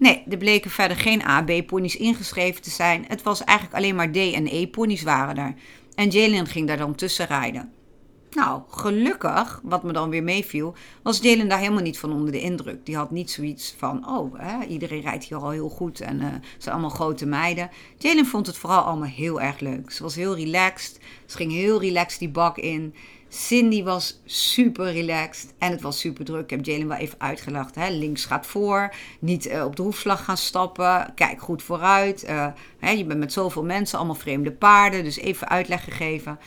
Nee, 0.01 0.24
er 0.29 0.38
bleken 0.38 0.72
verder 0.72 0.98
geen 0.98 1.24
AB-ponies 1.24 1.98
ingeschreven 1.98 2.62
te 2.62 2.70
zijn. 2.70 3.05
Het 3.08 3.24
was 3.24 3.43
eigenlijk 3.43 3.77
alleen 3.77 3.96
maar 3.96 4.12
D- 4.12 4.34
en 4.34 4.48
E-ponies 4.48 5.01
waren 5.01 5.38
er. 5.38 5.53
En 5.96 6.10
Jalen 6.10 6.48
ging 6.48 6.67
daar 6.67 6.77
dan 6.77 6.96
tussen 6.96 7.25
rijden. 7.25 7.72
Nou, 8.31 8.62
gelukkig, 8.67 9.60
wat 9.63 9.84
me 9.84 9.93
dan 9.93 10.10
weer 10.10 10.24
meeviel, 10.24 10.75
was 11.03 11.20
Jalen 11.20 11.50
daar 11.50 11.60
helemaal 11.60 11.81
niet 11.81 12.00
van 12.00 12.12
onder 12.13 12.31
de 12.31 12.41
indruk. 12.41 12.86
Die 12.86 12.96
had 12.96 13.12
niet 13.12 13.31
zoiets 13.31 13.75
van, 13.77 14.08
oh, 14.10 14.39
hè, 14.39 14.65
iedereen 14.65 15.01
rijdt 15.01 15.24
hier 15.24 15.38
al 15.38 15.50
heel 15.50 15.70
goed 15.70 16.00
en 16.00 16.22
uh, 16.22 16.27
zijn 16.58 16.74
allemaal 16.74 16.89
grote 16.89 17.25
meiden. 17.25 17.70
Jalen 17.98 18.25
vond 18.25 18.48
het 18.48 18.58
vooral 18.58 18.81
allemaal 18.81 19.10
heel 19.10 19.41
erg 19.41 19.60
leuk. 19.60 19.91
Ze 19.91 20.03
was 20.03 20.15
heel 20.15 20.36
relaxed, 20.36 21.00
ze 21.25 21.38
ging 21.38 21.51
heel 21.51 21.79
relaxed 21.79 22.20
die 22.20 22.29
bak 22.29 22.58
in. 22.58 22.93
Cindy 23.33 23.83
was 23.83 24.21
super 24.25 24.91
relaxed 24.91 25.53
en 25.57 25.71
het 25.71 25.81
was 25.81 26.00
super 26.00 26.25
druk. 26.25 26.43
Ik 26.43 26.50
heb 26.50 26.65
Jalen 26.65 26.88
wel 26.88 26.97
even 26.97 27.19
uitgelacht. 27.19 27.75
Hè. 27.75 27.89
Links 27.89 28.25
gaat 28.25 28.45
voor, 28.45 28.93
niet 29.19 29.47
uh, 29.47 29.65
op 29.65 29.75
de 29.75 29.81
hoefslag 29.81 30.23
gaan 30.23 30.38
stappen. 30.38 31.13
Kijk 31.15 31.41
goed 31.41 31.63
vooruit. 31.63 32.23
Uh, 32.29 32.47
hè, 32.79 32.89
je 32.89 33.05
bent 33.05 33.19
met 33.19 33.33
zoveel 33.33 33.63
mensen, 33.63 33.97
allemaal 33.97 34.15
vreemde 34.15 34.51
paarden, 34.51 35.03
dus 35.03 35.17
even 35.17 35.50
uitleg 35.50 35.83
gegeven. 35.83 36.39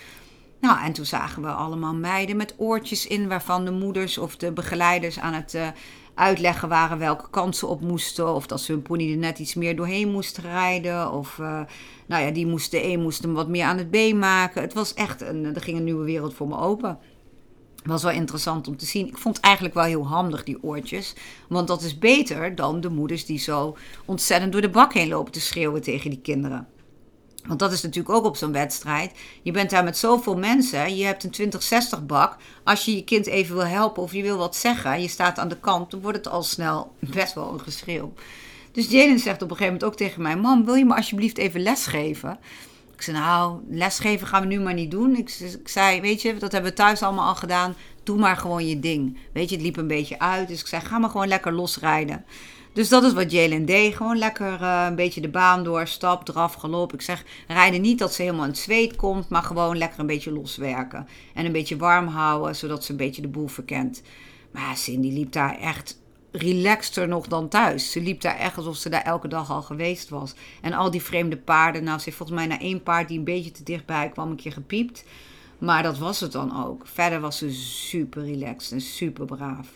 Nou, 0.60 0.84
en 0.84 0.92
toen 0.92 1.04
zagen 1.04 1.42
we 1.42 1.48
allemaal 1.48 1.94
meiden 1.94 2.36
met 2.36 2.54
oortjes 2.56 3.06
in, 3.06 3.28
waarvan 3.28 3.64
de 3.64 3.70
moeders 3.70 4.18
of 4.18 4.36
de 4.36 4.52
begeleiders 4.52 5.18
aan 5.18 5.32
het 5.32 5.54
uh, 5.54 5.68
uitleggen 6.14 6.68
waren 6.68 6.98
welke 6.98 7.30
kant 7.30 7.56
ze 7.56 7.66
op 7.66 7.80
moesten. 7.80 8.34
Of 8.34 8.46
dat 8.46 8.60
ze 8.60 8.72
hun 8.72 8.82
pony 8.82 9.10
er 9.10 9.16
net 9.16 9.38
iets 9.38 9.54
meer 9.54 9.76
doorheen 9.76 10.10
moesten 10.10 10.42
rijden. 10.42 11.12
Of, 11.12 11.38
uh, 11.38 11.60
nou 12.06 12.24
ja, 12.24 12.30
die 12.30 12.46
moest, 12.46 12.70
de 12.70 12.84
een 12.84 13.00
moest 13.00 13.22
hem 13.22 13.34
wat 13.34 13.48
meer 13.48 13.64
aan 13.64 13.78
het 13.78 13.90
been 13.90 14.18
maken. 14.18 14.62
Het 14.62 14.74
was 14.74 14.94
echt, 14.94 15.20
een, 15.20 15.54
er 15.54 15.60
ging 15.60 15.76
een 15.78 15.84
nieuwe 15.84 16.04
wereld 16.04 16.34
voor 16.34 16.48
me 16.48 16.58
open. 16.58 16.98
Was 17.84 18.02
wel 18.02 18.12
interessant 18.12 18.68
om 18.68 18.76
te 18.76 18.86
zien. 18.86 19.06
Ik 19.06 19.18
vond 19.18 19.36
het 19.36 19.44
eigenlijk 19.44 19.74
wel 19.74 19.84
heel 19.84 20.06
handig, 20.06 20.44
die 20.44 20.62
oortjes. 20.62 21.14
Want 21.48 21.68
dat 21.68 21.82
is 21.82 21.98
beter 21.98 22.54
dan 22.54 22.80
de 22.80 22.88
moeders 22.88 23.24
die 23.26 23.38
zo 23.38 23.76
ontzettend 24.04 24.52
door 24.52 24.60
de 24.60 24.70
bak 24.70 24.92
heen 24.92 25.08
lopen 25.08 25.32
te 25.32 25.40
schreeuwen 25.40 25.82
tegen 25.82 26.10
die 26.10 26.20
kinderen. 26.20 26.68
Want 27.46 27.58
dat 27.58 27.72
is 27.72 27.82
natuurlijk 27.82 28.14
ook 28.14 28.24
op 28.24 28.36
zo'n 28.36 28.52
wedstrijd. 28.52 29.12
Je 29.42 29.50
bent 29.50 29.70
daar 29.70 29.84
met 29.84 29.96
zoveel 29.96 30.36
mensen. 30.36 30.96
Je 30.96 31.04
hebt 31.04 31.38
een 31.38 31.52
20-60 32.00 32.06
bak. 32.06 32.36
Als 32.64 32.84
je 32.84 32.94
je 32.94 33.04
kind 33.04 33.26
even 33.26 33.56
wil 33.56 33.66
helpen 33.66 34.02
of 34.02 34.12
je 34.12 34.22
wil 34.22 34.36
wat 34.36 34.56
zeggen. 34.56 35.00
Je 35.00 35.08
staat 35.08 35.38
aan 35.38 35.48
de 35.48 35.60
kant. 35.60 35.90
Dan 35.90 36.00
wordt 36.00 36.16
het 36.16 36.28
al 36.28 36.42
snel 36.42 36.92
best 36.98 37.34
wel 37.34 37.52
een 37.52 37.60
geschreeuw. 37.60 38.12
Dus 38.72 38.88
Jalen 38.88 39.18
zegt 39.18 39.42
op 39.42 39.50
een 39.50 39.56
gegeven 39.56 39.72
moment 39.72 39.84
ook 39.84 39.96
tegen 39.96 40.22
mij: 40.22 40.36
Mam, 40.36 40.64
wil 40.64 40.74
je 40.74 40.84
me 40.84 40.94
alsjeblieft 40.94 41.38
even 41.38 41.60
lesgeven? 41.60 42.38
Ik 42.94 43.02
zei: 43.02 43.16
Nou, 43.16 43.60
lesgeven 43.68 44.26
gaan 44.26 44.40
we 44.40 44.46
nu 44.46 44.60
maar 44.60 44.74
niet 44.74 44.90
doen. 44.90 45.16
Ik, 45.16 45.30
ik 45.40 45.68
zei: 45.68 46.00
Weet 46.00 46.22
je, 46.22 46.36
dat 46.36 46.52
hebben 46.52 46.70
we 46.70 46.76
thuis 46.76 47.02
allemaal 47.02 47.28
al 47.28 47.34
gedaan. 47.34 47.74
Doe 48.02 48.18
maar 48.18 48.36
gewoon 48.36 48.66
je 48.66 48.80
ding. 48.80 49.18
Weet 49.32 49.48
je, 49.48 49.54
het 49.54 49.64
liep 49.64 49.76
een 49.76 49.86
beetje 49.86 50.18
uit. 50.18 50.48
Dus 50.48 50.60
ik 50.60 50.66
zei: 50.66 50.82
Ga 50.82 50.98
maar 50.98 51.10
gewoon 51.10 51.28
lekker 51.28 51.52
losrijden. 51.52 52.24
Dus 52.74 52.88
dat 52.88 53.04
is 53.04 53.12
wat 53.12 53.30
Jalen 53.30 53.64
deed. 53.64 53.96
Gewoon 53.96 54.18
lekker 54.18 54.60
uh, 54.60 54.86
een 54.88 54.94
beetje 54.94 55.20
de 55.20 55.28
baan 55.28 55.64
door, 55.64 55.86
stap, 55.86 56.24
draf, 56.24 56.54
galop. 56.54 56.92
Ik 56.92 57.00
zeg, 57.00 57.24
rijden 57.48 57.80
niet 57.80 57.98
dat 57.98 58.14
ze 58.14 58.22
helemaal 58.22 58.44
in 58.44 58.50
het 58.50 58.58
zweet 58.58 58.96
komt, 58.96 59.28
maar 59.28 59.42
gewoon 59.42 59.78
lekker 59.78 60.00
een 60.00 60.06
beetje 60.06 60.32
loswerken. 60.32 61.08
En 61.34 61.44
een 61.44 61.52
beetje 61.52 61.76
warm 61.76 62.06
houden, 62.06 62.56
zodat 62.56 62.84
ze 62.84 62.90
een 62.90 62.96
beetje 62.96 63.22
de 63.22 63.28
boel 63.28 63.46
verkent. 63.46 64.02
Maar 64.50 64.76
Cindy 64.76 65.12
liep 65.12 65.32
daar 65.32 65.58
echt 65.58 65.98
relaxter 66.30 67.08
nog 67.08 67.26
dan 67.26 67.48
thuis. 67.48 67.90
Ze 67.90 68.00
liep 68.00 68.20
daar 68.20 68.36
echt 68.36 68.56
alsof 68.56 68.76
ze 68.76 68.88
daar 68.88 69.02
elke 69.02 69.28
dag 69.28 69.50
al 69.50 69.62
geweest 69.62 70.08
was. 70.08 70.34
En 70.60 70.72
al 70.72 70.90
die 70.90 71.02
vreemde 71.02 71.36
paarden. 71.36 71.84
Nou, 71.84 71.98
ze 71.98 72.04
heeft 72.04 72.16
volgens 72.16 72.38
mij 72.38 72.46
naar 72.46 72.60
één 72.60 72.82
paard 72.82 73.08
die 73.08 73.18
een 73.18 73.24
beetje 73.24 73.50
te 73.50 73.62
dichtbij 73.62 74.08
kwam 74.08 74.30
een 74.30 74.36
keer 74.36 74.52
gepiept. 74.52 75.04
Maar 75.58 75.82
dat 75.82 75.98
was 75.98 76.20
het 76.20 76.32
dan 76.32 76.64
ook. 76.64 76.86
Verder 76.86 77.20
was 77.20 77.38
ze 77.38 77.52
super 77.52 78.24
relaxed 78.24 78.72
en 78.72 78.80
super 78.80 79.24
braaf. 79.24 79.68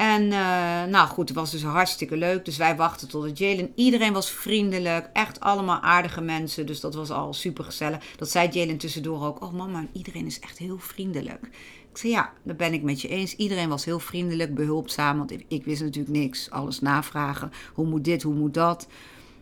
En 0.00 0.22
uh, 0.22 0.84
nou 0.84 1.08
goed, 1.08 1.28
het 1.28 1.38
was 1.38 1.50
dus 1.50 1.62
hartstikke 1.62 2.16
leuk. 2.16 2.44
Dus 2.44 2.56
wij 2.56 2.76
wachten 2.76 3.08
tot 3.08 3.38
Jalen. 3.38 3.72
Iedereen 3.74 4.12
was 4.12 4.30
vriendelijk. 4.30 5.10
Echt 5.12 5.40
allemaal 5.40 5.80
aardige 5.80 6.20
mensen. 6.20 6.66
Dus 6.66 6.80
dat 6.80 6.94
was 6.94 7.10
al 7.10 7.32
super 7.32 7.64
gezellig. 7.64 8.04
Dat 8.16 8.30
zei 8.30 8.48
Jalen 8.48 8.76
tussendoor 8.76 9.26
ook. 9.26 9.42
Oh 9.42 9.52
mama, 9.52 9.86
iedereen 9.92 10.26
is 10.26 10.40
echt 10.40 10.58
heel 10.58 10.78
vriendelijk. 10.78 11.46
Ik 11.90 11.98
zei 11.98 12.12
ja, 12.12 12.32
daar 12.42 12.56
ben 12.56 12.72
ik 12.72 12.82
met 12.82 13.00
je 13.00 13.08
eens. 13.08 13.36
Iedereen 13.36 13.68
was 13.68 13.84
heel 13.84 13.98
vriendelijk, 13.98 14.54
behulpzaam. 14.54 15.18
Want 15.18 15.30
ik, 15.30 15.44
ik 15.48 15.64
wist 15.64 15.82
natuurlijk 15.82 16.16
niks. 16.16 16.50
Alles 16.50 16.80
navragen. 16.80 17.52
Hoe 17.74 17.86
moet 17.86 18.04
dit, 18.04 18.22
hoe 18.22 18.34
moet 18.34 18.54
dat? 18.54 18.88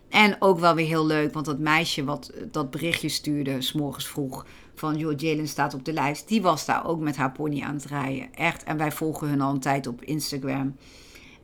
En 0.08 0.36
ook 0.38 0.58
wel 0.58 0.74
weer 0.74 0.86
heel 0.86 1.06
leuk, 1.06 1.32
want 1.32 1.46
dat 1.46 1.58
meisje 1.58 2.04
wat 2.04 2.32
dat 2.50 2.70
berichtje 2.70 3.08
stuurde, 3.08 3.62
s'morgens 3.62 4.06
vroeg, 4.06 4.46
van 4.78 4.96
joh, 4.96 5.12
Jalen 5.16 5.48
staat 5.48 5.74
op 5.74 5.84
de 5.84 5.92
lijst, 5.92 6.28
die 6.28 6.42
was 6.42 6.64
daar 6.64 6.86
ook 6.86 7.00
met 7.00 7.16
haar 7.16 7.32
pony 7.32 7.62
aan 7.62 7.74
het 7.74 7.84
rijden. 7.84 8.34
Echt, 8.34 8.64
en 8.64 8.76
wij 8.76 8.92
volgen 8.92 9.28
hun 9.28 9.40
al 9.40 9.52
een 9.52 9.60
tijd 9.60 9.86
op 9.86 10.02
Instagram. 10.02 10.76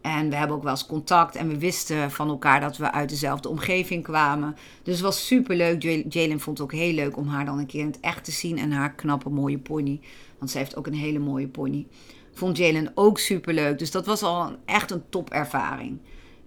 En 0.00 0.30
we 0.30 0.36
hebben 0.36 0.56
ook 0.56 0.62
wel 0.62 0.72
eens 0.72 0.86
contact 0.86 1.36
en 1.36 1.48
we 1.48 1.58
wisten 1.58 2.10
van 2.10 2.28
elkaar 2.28 2.60
dat 2.60 2.76
we 2.76 2.92
uit 2.92 3.08
dezelfde 3.08 3.48
omgeving 3.48 4.02
kwamen. 4.02 4.56
Dus 4.82 4.94
het 4.94 5.02
was 5.02 5.26
super 5.26 5.56
leuk. 5.56 5.82
Jalen 6.12 6.40
vond 6.40 6.58
het 6.58 6.66
ook 6.66 6.72
heel 6.72 6.92
leuk 6.92 7.16
om 7.16 7.28
haar 7.28 7.44
dan 7.44 7.58
een 7.58 7.66
keer 7.66 7.80
in 7.80 7.86
het 7.86 8.00
echt 8.00 8.24
te 8.24 8.30
zien 8.30 8.58
en 8.58 8.72
haar 8.72 8.94
knappe 8.94 9.30
mooie 9.30 9.58
pony. 9.58 10.00
Want 10.38 10.50
ze 10.50 10.58
heeft 10.58 10.76
ook 10.76 10.86
een 10.86 10.94
hele 10.94 11.18
mooie 11.18 11.48
pony. 11.48 11.86
Vond 12.32 12.56
Jalen 12.56 12.92
ook 12.94 13.18
super 13.18 13.54
leuk. 13.54 13.78
Dus 13.78 13.90
dat 13.90 14.06
was 14.06 14.22
al 14.22 14.56
echt 14.64 14.90
een 14.90 15.02
topervaring. 15.08 15.98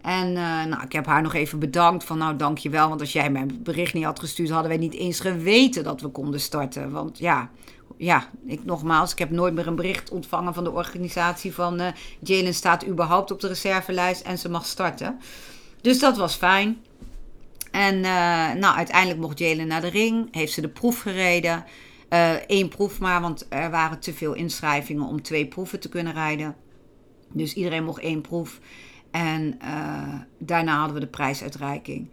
En 0.01 0.27
uh, 0.27 0.63
nou, 0.65 0.83
ik 0.83 0.91
heb 0.91 1.05
haar 1.05 1.21
nog 1.21 1.33
even 1.33 1.59
bedankt 1.59 2.03
van 2.03 2.17
nou 2.17 2.35
dankjewel. 2.35 2.89
Want 2.89 3.01
als 3.01 3.13
jij 3.13 3.29
mijn 3.29 3.59
bericht 3.63 3.93
niet 3.93 4.03
had 4.03 4.19
gestuurd, 4.19 4.49
hadden 4.49 4.69
wij 4.69 4.79
niet 4.79 4.93
eens 4.93 5.19
geweten 5.19 5.83
dat 5.83 6.01
we 6.01 6.07
konden 6.07 6.39
starten. 6.39 6.91
Want 6.91 7.17
ja, 7.17 7.49
ja 7.97 8.29
ik 8.45 8.65
nogmaals, 8.65 9.11
ik 9.11 9.19
heb 9.19 9.29
nooit 9.29 9.53
meer 9.53 9.67
een 9.67 9.75
bericht 9.75 10.09
ontvangen 10.09 10.53
van 10.53 10.63
de 10.63 10.71
organisatie 10.71 11.53
van 11.53 11.81
uh, 11.81 11.87
Jalen 12.19 12.53
staat 12.53 12.87
überhaupt 12.87 13.31
op 13.31 13.39
de 13.39 13.47
reservelijst 13.47 14.21
en 14.21 14.37
ze 14.37 14.49
mag 14.49 14.65
starten. 14.65 15.19
Dus 15.81 15.99
dat 15.99 16.17
was 16.17 16.35
fijn. 16.35 16.77
En 17.71 17.95
uh, 17.95 18.03
nou, 18.53 18.75
uiteindelijk 18.75 19.19
mocht 19.19 19.39
Jalen 19.39 19.67
naar 19.67 19.81
de 19.81 19.89
ring, 19.89 20.27
heeft 20.31 20.53
ze 20.53 20.61
de 20.61 20.69
proef 20.69 21.01
gereden. 21.01 21.65
Eén 22.47 22.67
proef 22.67 22.99
maar, 22.99 23.21
want 23.21 23.45
er 23.49 23.71
waren 23.71 23.99
te 23.99 24.13
veel 24.13 24.33
inschrijvingen 24.33 25.05
om 25.05 25.21
twee 25.21 25.47
proeven 25.47 25.79
te 25.79 25.89
kunnen 25.89 26.13
rijden. 26.13 26.55
Dus 27.31 27.53
iedereen 27.53 27.83
mocht 27.83 28.01
één 28.01 28.21
proef. 28.21 28.59
En 29.11 29.59
uh, 29.63 30.13
daarna 30.37 30.77
hadden 30.77 30.93
we 30.93 30.99
de 30.99 31.07
prijsuitreiking. 31.07 32.09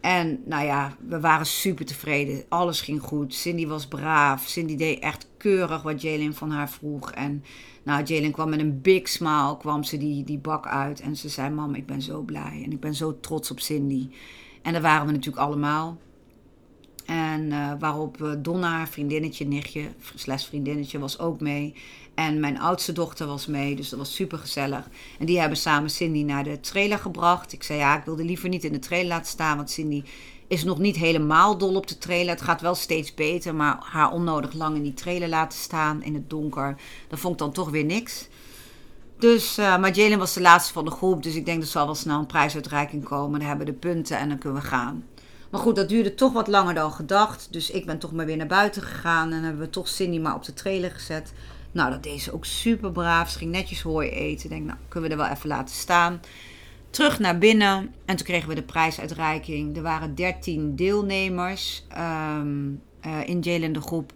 En 0.00 0.42
nou 0.44 0.64
ja, 0.64 0.96
we 1.08 1.20
waren 1.20 1.46
super 1.46 1.84
tevreden. 1.84 2.44
Alles 2.48 2.80
ging 2.80 3.00
goed. 3.00 3.34
Cindy 3.34 3.66
was 3.66 3.86
braaf. 3.86 4.46
Cindy 4.48 4.76
deed 4.76 4.98
echt 4.98 5.28
keurig 5.36 5.82
wat 5.82 6.02
Jalen 6.02 6.34
van 6.34 6.50
haar 6.50 6.70
vroeg. 6.70 7.10
En 7.10 7.44
nou, 7.82 8.04
Jalen 8.04 8.32
kwam 8.32 8.48
met 8.48 8.60
een 8.60 8.80
big 8.80 9.08
smile, 9.08 9.56
kwam 9.58 9.82
ze 9.82 9.96
die, 9.96 10.24
die 10.24 10.38
bak 10.38 10.66
uit. 10.66 11.00
En 11.00 11.16
ze 11.16 11.28
zei, 11.28 11.50
mam, 11.50 11.74
ik 11.74 11.86
ben 11.86 12.02
zo 12.02 12.22
blij. 12.22 12.62
En 12.64 12.72
ik 12.72 12.80
ben 12.80 12.94
zo 12.94 13.20
trots 13.20 13.50
op 13.50 13.60
Cindy. 13.60 14.10
En 14.62 14.72
dat 14.72 14.82
waren 14.82 15.06
we 15.06 15.12
natuurlijk 15.12 15.46
allemaal. 15.46 15.98
En 17.06 17.50
uh, 17.50 17.72
waarop 17.78 18.36
Donna, 18.38 18.86
vriendinnetje, 18.86 19.46
nichtje, 19.46 19.88
slash 20.14 20.46
vriendinnetje, 20.46 20.98
was 20.98 21.18
ook 21.18 21.40
mee. 21.40 21.74
En 22.16 22.40
mijn 22.40 22.60
oudste 22.60 22.92
dochter 22.92 23.26
was 23.26 23.46
mee, 23.46 23.76
dus 23.76 23.88
dat 23.88 23.98
was 23.98 24.14
super 24.14 24.38
gezellig. 24.38 24.88
En 25.18 25.26
die 25.26 25.40
hebben 25.40 25.58
samen 25.58 25.90
Cindy 25.90 26.22
naar 26.22 26.44
de 26.44 26.60
trailer 26.60 26.98
gebracht. 26.98 27.52
Ik 27.52 27.62
zei 27.62 27.78
ja, 27.78 27.98
ik 27.98 28.04
wilde 28.04 28.24
liever 28.24 28.48
niet 28.48 28.64
in 28.64 28.72
de 28.72 28.78
trailer 28.78 29.08
laten 29.08 29.26
staan, 29.26 29.56
want 29.56 29.70
Cindy 29.70 30.02
is 30.46 30.64
nog 30.64 30.78
niet 30.78 30.96
helemaal 30.96 31.58
dol 31.58 31.74
op 31.74 31.86
de 31.86 31.98
trailer. 31.98 32.34
Het 32.34 32.42
gaat 32.42 32.60
wel 32.60 32.74
steeds 32.74 33.14
beter, 33.14 33.54
maar 33.54 33.78
haar 33.80 34.12
onnodig 34.12 34.52
lang 34.52 34.76
in 34.76 34.82
die 34.82 34.94
trailer 34.94 35.28
laten 35.28 35.58
staan 35.58 36.02
in 36.02 36.14
het 36.14 36.30
donker, 36.30 36.76
dat 37.08 37.18
vond 37.18 37.32
ik 37.32 37.38
dan 37.38 37.52
toch 37.52 37.70
weer 37.70 37.84
niks. 37.84 38.28
Dus, 39.18 39.58
uh, 39.58 39.78
maar 39.78 39.92
Jalen 39.92 40.18
was 40.18 40.34
de 40.34 40.40
laatste 40.40 40.72
van 40.72 40.84
de 40.84 40.90
groep, 40.90 41.22
dus 41.22 41.34
ik 41.34 41.44
denk 41.44 41.62
er 41.62 41.68
zal 41.68 41.86
wel 41.86 41.94
snel 41.94 42.18
een 42.18 42.26
prijsuitreiking 42.26 43.04
komen. 43.04 43.38
Dan 43.38 43.48
hebben 43.48 43.66
we 43.66 43.72
de 43.72 43.78
punten 43.78 44.18
en 44.18 44.28
dan 44.28 44.38
kunnen 44.38 44.62
we 44.62 44.68
gaan. 44.68 45.04
Maar 45.50 45.60
goed, 45.60 45.76
dat 45.76 45.88
duurde 45.88 46.14
toch 46.14 46.32
wat 46.32 46.48
langer 46.48 46.74
dan 46.74 46.92
gedacht. 46.92 47.48
Dus 47.50 47.70
ik 47.70 47.86
ben 47.86 47.98
toch 47.98 48.12
maar 48.12 48.26
weer 48.26 48.36
naar 48.36 48.46
buiten 48.46 48.82
gegaan 48.82 49.32
en 49.32 49.42
hebben 49.42 49.60
we 49.60 49.70
toch 49.70 49.88
Cindy 49.88 50.18
maar 50.18 50.34
op 50.34 50.44
de 50.44 50.54
trailer 50.54 50.90
gezet. 50.90 51.32
Nou, 51.76 51.90
dat 51.90 52.02
deed 52.02 52.20
ze 52.20 52.32
ook 52.32 52.44
super 52.44 52.92
braaf. 52.92 53.30
Ze 53.30 53.38
ging 53.38 53.50
netjes 53.50 53.82
hooi 53.82 54.08
eten. 54.08 54.48
Denk, 54.48 54.64
nou, 54.64 54.78
kunnen 54.88 55.10
we 55.10 55.16
er 55.16 55.22
wel 55.22 55.32
even 55.32 55.48
laten 55.48 55.74
staan. 55.74 56.20
Terug 56.90 57.18
naar 57.18 57.38
binnen. 57.38 57.94
En 58.04 58.16
toen 58.16 58.26
kregen 58.26 58.48
we 58.48 58.54
de 58.54 58.62
prijsuitreiking. 58.62 59.76
Er 59.76 59.82
waren 59.82 60.14
13 60.14 60.76
deelnemers 60.76 61.86
um, 62.38 62.82
uh, 63.06 63.28
in 63.28 63.40
Jalen 63.40 63.72
de 63.72 63.80
groep. 63.80 64.12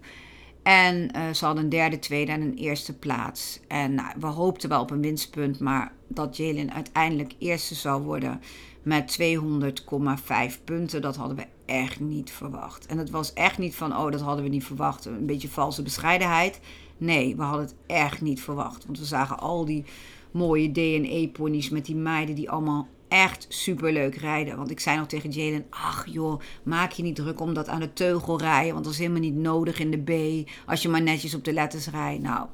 En 0.62 1.11
uh, 1.17 1.35
ze 1.35 1.45
hadden 1.45 1.64
een 1.64 1.71
derde, 1.71 1.99
tweede 1.99 2.33
en 2.33 2.40
een 2.40 2.57
eerste 2.57 2.99
plaats. 2.99 3.61
En 3.69 3.95
nou, 3.95 4.12
we 4.19 4.26
hoopten 4.26 4.69
wel 4.69 4.81
op 4.81 4.90
een 4.90 5.02
winstpunt. 5.02 5.61
Maar 5.61 5.93
dat 6.09 6.37
Jalen 6.37 6.73
uiteindelijk 6.73 7.35
eerste 7.38 7.75
zou 7.75 8.02
worden 8.02 8.40
met 8.83 9.19
200,5 9.21 10.64
punten. 10.64 11.02
Dat 11.02 11.17
hadden 11.17 11.37
we 11.37 11.47
echt 11.64 12.00
niet 12.00 12.31
verwacht. 12.31 12.87
En 12.87 12.99
het 12.99 13.11
was 13.11 13.33
echt 13.33 13.59
niet 13.59 13.75
van, 13.75 13.97
oh, 13.97 14.11
dat 14.11 14.21
hadden 14.21 14.45
we 14.45 14.50
niet 14.50 14.64
verwacht. 14.64 15.05
Een 15.05 15.26
beetje 15.26 15.49
valse 15.49 15.83
bescheidenheid. 15.83 16.61
Nee, 17.00 17.37
we 17.37 17.42
hadden 17.42 17.66
het 17.66 17.75
echt 17.87 18.21
niet 18.21 18.40
verwacht. 18.40 18.87
Want 18.87 18.99
we 18.99 19.04
zagen 19.04 19.38
al 19.38 19.64
die 19.64 19.85
mooie 20.30 20.73
D&E-ponies 20.73 21.69
met 21.69 21.85
die 21.85 21.97
meiden 21.97 22.35
die 22.35 22.50
allemaal 22.50 22.88
echt 23.09 23.47
super 23.49 23.92
leuk 23.92 24.14
rijden. 24.14 24.57
Want 24.57 24.71
ik 24.71 24.80
zei 24.80 24.97
nog 24.99 25.07
tegen 25.07 25.30
Jalen: 25.30 25.66
Ach 25.71 26.07
joh, 26.07 26.40
maak 26.62 26.92
je 26.92 27.02
niet 27.02 27.16
druk 27.16 27.40
om 27.40 27.54
dat 27.54 27.69
aan 27.69 27.80
de 27.80 27.92
teugel 27.92 28.38
rijden. 28.38 28.73
Want 28.73 28.85
dat 28.85 28.92
is 28.92 28.99
helemaal 28.99 29.21
niet 29.21 29.35
nodig 29.35 29.78
in 29.78 29.90
de 29.90 29.99
B. 30.42 30.49
Als 30.66 30.83
je 30.83 30.88
maar 30.88 31.02
netjes 31.02 31.35
op 31.35 31.45
de 31.45 31.52
letters 31.52 31.88
rijdt. 31.88 32.23
Nou, 32.23 32.47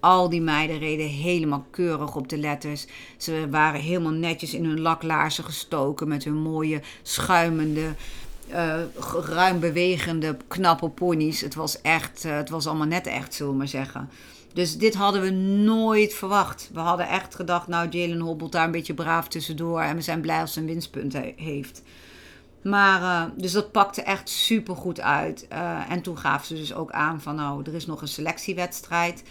al 0.00 0.28
die 0.28 0.40
meiden 0.40 0.78
reden 0.78 1.08
helemaal 1.08 1.66
keurig 1.70 2.16
op 2.16 2.28
de 2.28 2.38
letters. 2.38 2.86
Ze 3.16 3.46
waren 3.50 3.80
helemaal 3.80 4.12
netjes 4.12 4.54
in 4.54 4.64
hun 4.64 4.80
laklaarzen 4.80 5.44
gestoken 5.44 6.08
met 6.08 6.24
hun 6.24 6.42
mooie 6.42 6.80
schuimende. 7.02 7.94
Uh, 8.50 8.74
ruim 9.24 9.60
bewegende, 9.60 10.36
knappe 10.48 10.88
ponies. 10.88 11.40
Het 11.40 11.54
was 11.54 11.80
echt, 11.80 12.24
uh, 12.24 12.36
het 12.36 12.50
was 12.50 12.66
allemaal 12.66 12.86
net 12.86 13.06
echt, 13.06 13.34
zullen 13.34 13.52
we 13.52 13.58
maar 13.58 13.68
zeggen. 13.68 14.10
Dus 14.52 14.78
dit 14.78 14.94
hadden 14.94 15.22
we 15.22 15.30
nooit 15.30 16.14
verwacht. 16.14 16.70
We 16.72 16.80
hadden 16.80 17.08
echt 17.08 17.34
gedacht, 17.34 17.68
nou, 17.68 17.88
Jalen 17.88 18.20
hobbelt 18.20 18.52
daar 18.52 18.64
een 18.64 18.70
beetje 18.70 18.94
braaf 18.94 19.28
tussendoor. 19.28 19.80
En 19.80 19.96
we 19.96 20.02
zijn 20.02 20.20
blij 20.20 20.40
als 20.40 20.52
ze 20.52 20.60
een 20.60 20.66
winstpunt 20.66 21.14
heeft. 21.36 21.82
Maar, 22.62 23.00
uh, 23.00 23.22
dus 23.36 23.52
dat 23.52 23.72
pakte 23.72 24.02
echt 24.02 24.28
super 24.28 24.76
goed 24.76 25.00
uit. 25.00 25.48
En 25.88 26.02
toen 26.02 26.18
gaven 26.18 26.46
ze 26.46 26.54
dus 26.54 26.74
ook 26.74 26.90
aan 26.90 27.20
van, 27.20 27.34
nou, 27.34 27.62
er 27.66 27.74
is 27.74 27.86
nog 27.86 28.00
een 28.00 28.08
selectiewedstrijd. 28.08 29.22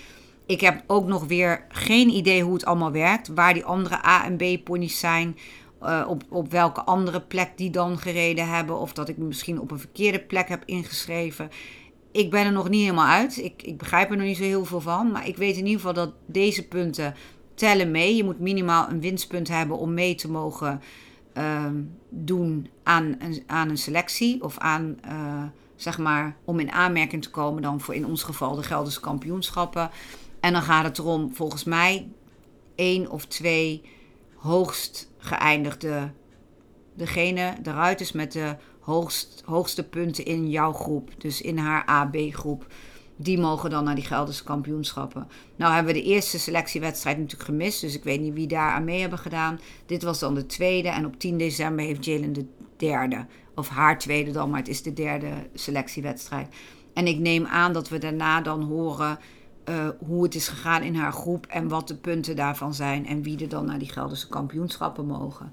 Ik 0.46 0.62
heb 0.62 0.84
ook 0.88 1.08
nog 1.08 1.26
weer 1.26 1.66
geen 1.70 2.10
idee 2.10 2.44
hoe 2.44 2.54
het 2.54 2.66
allemaal 2.66 2.92
werkt. 2.92 3.28
Waar 3.28 3.54
die 3.54 3.66
andere 3.66 4.06
A- 4.06 4.26
en 4.26 4.38
B-ponies 4.38 5.00
zijn. 5.00 5.38
Uh, 5.84 6.05
op, 6.07 6.24
op 6.29 6.51
welke 6.51 6.84
andere 6.84 7.22
plek 7.22 7.51
die 7.55 7.69
dan 7.69 7.98
gereden 7.98 8.50
hebben. 8.50 8.79
Of 8.79 8.93
dat 8.93 9.10
ik 9.10 9.17
misschien 9.17 9.62
op 9.62 9.72
een 9.72 9.79
verkeerde 9.79 10.19
plek 10.19 10.50
heb 10.50 10.63
ingeschreven 10.65 11.50
ik 12.17 12.29
ben 12.29 12.46
er 12.46 12.51
nog 12.51 12.69
niet 12.69 12.81
helemaal 12.81 13.07
uit. 13.07 13.38
Ik, 13.38 13.63
ik 13.63 13.77
begrijp 13.77 14.10
er 14.10 14.17
nog 14.17 14.25
niet 14.25 14.38
zo 14.38 14.43
heel 14.43 14.65
veel 14.65 14.81
van. 14.81 15.12
Maar 15.12 15.27
ik 15.27 15.38
weet 15.38 15.55
in 15.55 15.65
ieder 15.65 15.79
geval 15.79 15.93
dat 15.93 16.13
deze 16.25 16.67
punten 16.67 17.15
tellen 17.53 17.91
mee. 17.91 18.15
Je 18.15 18.24
moet 18.24 18.39
minimaal 18.39 18.89
een 18.89 19.01
winstpunt 19.01 19.48
hebben 19.48 19.77
om 19.77 19.93
mee 19.93 20.15
te 20.15 20.29
mogen 20.29 20.81
uh, 21.38 21.65
doen 22.10 22.69
aan 22.84 23.15
een, 23.19 23.43
aan 23.46 23.69
een 23.69 23.77
selectie. 23.77 24.43
Of 24.43 24.57
aan, 24.57 24.98
uh, 25.05 25.43
zeg 25.75 25.98
maar, 25.98 26.36
om 26.43 26.60
in 26.60 26.72
aanmerking 26.72 27.22
te 27.22 27.29
komen 27.29 27.62
dan 27.62 27.81
voor 27.81 27.96
in 27.96 28.05
ons 28.05 28.24
geval 28.24 28.55
de 28.55 28.63
Gelderse 28.63 29.00
kampioenschappen. 29.00 29.89
En 30.39 30.53
dan 30.53 30.62
gaat 30.62 30.84
het 30.84 30.98
erom, 30.98 31.36
volgens 31.36 31.63
mij, 31.63 32.07
één 32.75 33.12
of 33.12 33.25
twee 33.25 33.81
hoogst 34.38 35.12
geëindigde, 35.17 36.12
degene, 36.94 37.56
de 37.62 37.72
ruiters 37.72 38.12
met 38.12 38.32
de 38.32 38.56
hoogst, 38.79 39.41
hoogste 39.46 39.84
punten 39.84 40.25
in 40.25 40.50
jouw 40.50 40.74
groep. 40.74 41.10
Dus 41.17 41.41
in 41.41 41.58
haar 41.58 41.86
AB-groep. 41.86 42.67
Die 43.15 43.39
mogen 43.39 43.70
dan 43.70 43.84
naar 43.84 43.96
die 43.96 44.03
Gelderse 44.03 44.44
kampioenschappen. 44.44 45.27
Nou 45.56 45.74
hebben 45.74 45.94
we 45.94 46.00
de 46.00 46.06
eerste 46.06 46.39
selectiewedstrijd 46.39 47.17
natuurlijk 47.17 47.50
gemist. 47.50 47.82
Dus 47.82 47.96
ik 47.96 48.03
weet 48.03 48.22
niet 48.22 48.34
wie 48.34 48.48
daar 48.48 48.72
aan 48.72 48.84
mee 48.84 49.01
hebben 49.01 49.20
gedaan. 49.20 49.60
Dit 49.86 50.03
was 50.03 50.20
dan 50.20 50.36
de 50.36 50.46
tweede. 50.46 50.89
En 50.89 51.06
op 51.06 51.20
10 51.20 51.38
december 51.38 51.86
heeft 51.86 52.06
Jalen 52.06 52.34
de 52.34 52.46
derde. 52.77 53.25
Of 53.56 53.67
haar 53.70 54.00
tweede 54.00 54.32
dan, 54.32 54.50
maar 54.50 54.60
het 54.60 54.67
is 54.67 54.84
de 54.84 54.94
derde 54.94 55.29
selectiewedstrijd. 55.53 56.48
En 56.94 57.08
ik 57.08 57.17
neem 57.17 57.46
aan 57.46 57.74
dat 57.74 57.89
we 57.89 57.98
daarna 57.98 58.41
dan 58.41 58.62
horen 58.62 59.20
uh, 59.70 59.90
hoe 60.06 60.24
het 60.24 60.36
is 60.36 60.48
gegaan 60.48 60.82
in 60.82 60.96
haar 60.96 61.12
groep. 61.14 61.46
En 61.46 61.68
wat 61.68 61.88
de 61.88 61.96
punten 61.96 62.36
daarvan 62.36 62.74
zijn. 62.74 63.08
En 63.08 63.22
wie 63.22 63.42
er 63.42 63.50
dan 63.50 63.66
naar 63.66 63.80
die 63.80 63.92
Gelderse 63.92 64.28
kampioenschappen 64.28 65.06
mogen. 65.06 65.52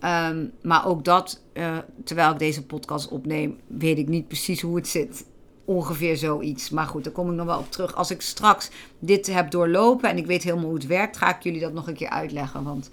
Um, 0.00 0.52
maar 0.62 0.86
ook 0.86 1.04
dat, 1.04 1.42
uh, 1.52 1.76
terwijl 2.04 2.32
ik 2.32 2.38
deze 2.38 2.66
podcast 2.66 3.08
opneem, 3.08 3.60
weet 3.66 3.98
ik 3.98 4.08
niet 4.08 4.28
precies 4.28 4.60
hoe 4.60 4.76
het 4.76 4.88
zit. 4.88 5.26
Ongeveer 5.64 6.16
zoiets. 6.16 6.70
Maar 6.70 6.86
goed, 6.86 7.04
daar 7.04 7.12
kom 7.12 7.30
ik 7.30 7.36
nog 7.36 7.46
wel 7.46 7.58
op 7.58 7.70
terug. 7.70 7.94
Als 7.94 8.10
ik 8.10 8.20
straks 8.20 8.70
dit 8.98 9.26
heb 9.26 9.50
doorlopen 9.50 10.10
en 10.10 10.16
ik 10.16 10.26
weet 10.26 10.42
helemaal 10.42 10.64
hoe 10.64 10.74
het 10.74 10.86
werkt, 10.86 11.16
ga 11.16 11.36
ik 11.36 11.42
jullie 11.42 11.60
dat 11.60 11.72
nog 11.72 11.88
een 11.88 11.94
keer 11.94 12.08
uitleggen. 12.08 12.62
Want 12.62 12.90